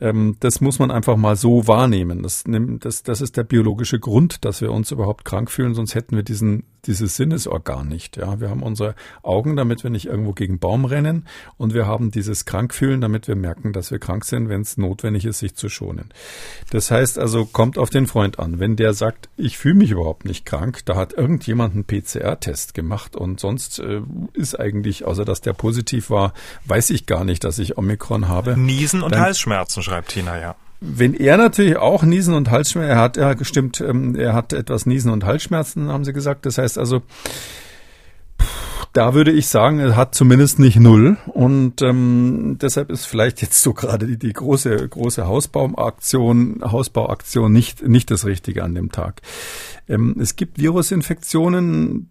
[0.00, 2.22] Ähm, das muss man einfach mal so wahrnehmen.
[2.22, 6.16] Das, das, das ist der biologische Grund, dass wir uns überhaupt krank fühlen, sonst hätten
[6.16, 8.16] wir diesen dieses Sinnesorgan nicht.
[8.16, 12.10] Ja, wir haben unsere Augen, damit wir nicht irgendwo gegen Baum rennen, und wir haben
[12.10, 15.68] dieses Krankfühlen, damit wir merken, dass wir krank sind, wenn es notwendig ist, sich zu
[15.68, 16.07] schonen.
[16.70, 18.58] Das heißt also, kommt auf den Freund an.
[18.58, 23.16] Wenn der sagt, ich fühle mich überhaupt nicht krank, da hat irgendjemand einen PCR-Test gemacht
[23.16, 24.02] und sonst äh,
[24.34, 26.34] ist eigentlich, außer dass der positiv war,
[26.66, 28.58] weiß ich gar nicht, dass ich Omikron habe.
[28.58, 30.56] Niesen und Dann, Halsschmerzen, schreibt Tina, ja.
[30.80, 34.86] Wenn er natürlich auch Niesen und Halsschmerzen, er hat, ja gestimmt, ähm, er hat etwas
[34.86, 36.46] Niesen und Halsschmerzen, haben sie gesagt.
[36.46, 37.02] Das heißt also,
[38.92, 41.16] da würde ich sagen, er hat zumindest nicht null.
[41.26, 47.86] Und ähm, deshalb ist vielleicht jetzt so gerade die, die große, große Hausbauaktion, Hausbauaktion nicht,
[47.86, 49.22] nicht das Richtige an dem Tag.
[49.88, 52.08] Ähm, es gibt Virusinfektionen,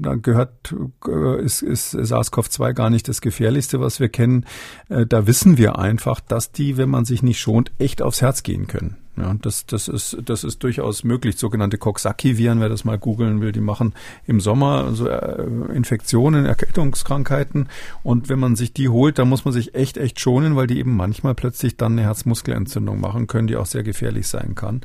[0.00, 0.74] da gehört,
[1.06, 4.46] äh, ist, ist SARS-CoV-2 gar nicht das gefährlichste, was wir kennen.
[4.88, 8.42] Äh, da wissen wir einfach, dass die, wenn man sich nicht schont, echt aufs Herz
[8.42, 8.96] gehen können.
[9.16, 11.36] Ja, das, das, ist, das ist durchaus möglich.
[11.36, 13.94] Sogenannte Coxsackie-Viren, wer das mal googeln will, die machen
[14.26, 17.68] im Sommer so äh, Infektionen, Erkältungskrankheiten.
[18.02, 20.78] Und wenn man sich die holt, dann muss man sich echt, echt schonen, weil die
[20.78, 24.80] eben manchmal plötzlich dann eine Herzmuskelentzündung machen können, die auch sehr gefährlich sein kann.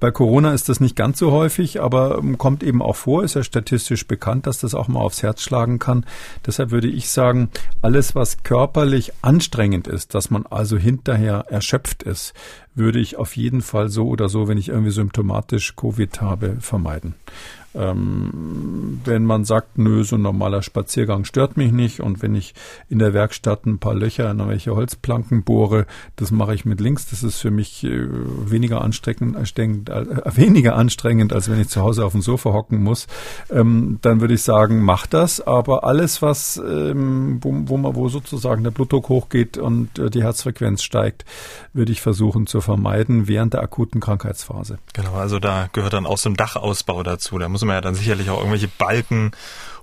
[0.00, 3.34] Bei Corona ist das nicht ganz so häufig, aber ähm, kommt eben auch vor, ist
[3.34, 6.06] ja statistisch bekannt, dass das auch mal aufs Herz schlagen kann.
[6.46, 7.50] Deshalb würde ich sagen,
[7.82, 12.32] alles, was körperlich anstrengend ist, dass man also hinterher erschöpft ist,
[12.74, 17.14] würde ich auf jeden Fall so oder so, wenn ich irgendwie symptomatisch Covid habe, vermeiden.
[17.74, 22.54] Ähm, wenn man sagt, nö, so ein normaler Spaziergang stört mich nicht und wenn ich
[22.88, 27.06] in der Werkstatt ein paar Löcher in irgendwelche Holzplanken bohre, das mache ich mit links,
[27.06, 30.04] das ist für mich äh, weniger anstrengend, anstrengend äh,
[30.36, 33.06] weniger anstrengend, als wenn ich zu Hause auf dem Sofa hocken muss,
[33.50, 38.08] ähm, dann würde ich sagen, mach das, aber alles, was, ähm, wo, wo, man, wo
[38.08, 41.24] sozusagen der Blutdruck hochgeht und äh, die Herzfrequenz steigt,
[41.72, 44.78] würde ich versuchen zu vermeiden während der akuten Krankheitsphase.
[44.92, 47.80] Genau, also da gehört dann auch so ein Dachausbau dazu, da muss muss man ja
[47.80, 49.32] dann sicherlich auch irgendwelche Balken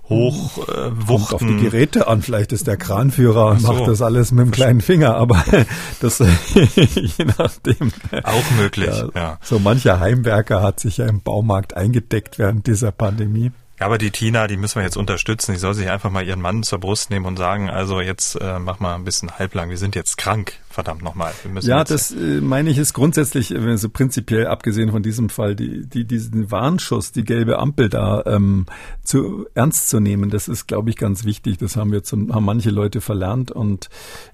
[0.08, 0.74] hochwuchten.
[0.74, 3.72] Äh, Kommt auf die Geräte an, vielleicht ist der Kranführer und so.
[3.72, 5.44] macht das alles mit dem kleinen Finger, aber
[6.00, 6.18] das
[6.54, 7.92] je nachdem.
[8.24, 9.38] Auch möglich, ja, ja.
[9.42, 13.52] So mancher Heimwerker hat sich ja im Baumarkt eingedeckt während dieser Pandemie.
[13.78, 15.52] Ja, aber die Tina, die müssen wir jetzt unterstützen.
[15.52, 18.58] Die soll sich einfach mal ihren Mann zur Brust nehmen und sagen, also jetzt äh,
[18.58, 19.70] mach mal ein bisschen halblang.
[19.70, 21.32] Wir sind jetzt krank, verdammt nochmal.
[21.60, 25.86] ja, das äh, meine ich ist grundsätzlich, wenn so prinzipiell abgesehen von diesem Fall, die,
[25.86, 28.66] die diesen Warnschuss, die gelbe Ampel da ähm,
[29.04, 31.58] zu ernst zu nehmen, das ist, glaube ich, ganz wichtig.
[31.58, 33.90] Das haben wir zum, haben manche Leute verlernt und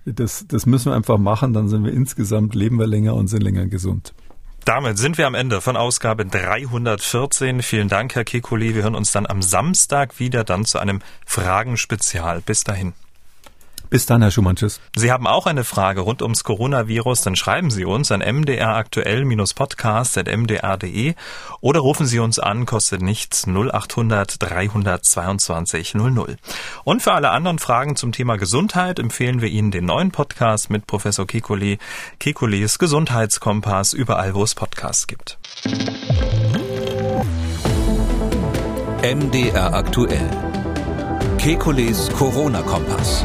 [0.07, 1.53] das, das müssen wir einfach machen.
[1.53, 4.14] Dann sind wir insgesamt leben wir länger und sind länger gesund.
[4.64, 7.60] Damit sind wir am Ende von Ausgabe 314.
[7.60, 8.74] Vielen Dank, Herr Kekulé.
[8.74, 12.40] Wir hören uns dann am Samstag wieder, dann zu einem Fragenspezial.
[12.40, 12.94] Bis dahin.
[13.95, 14.57] Bis dann, Herr Schumann.
[14.57, 14.80] Tschüss.
[14.97, 21.14] Sie haben auch eine Frage rund ums Coronavirus, dann schreiben Sie uns an mdraktuell-podcast.mdr.de
[21.61, 26.38] oder rufen Sie uns an, kostet nichts 0800 322 00.
[26.82, 30.88] Und für alle anderen Fragen zum Thema Gesundheit empfehlen wir Ihnen den neuen Podcast mit
[30.88, 31.78] Professor Kekulé,
[32.20, 35.38] Kekulés Gesundheitskompass, überall wo es Podcasts gibt.
[39.05, 40.30] MDR aktuell.
[41.38, 43.24] Kekules Corona-Kompass.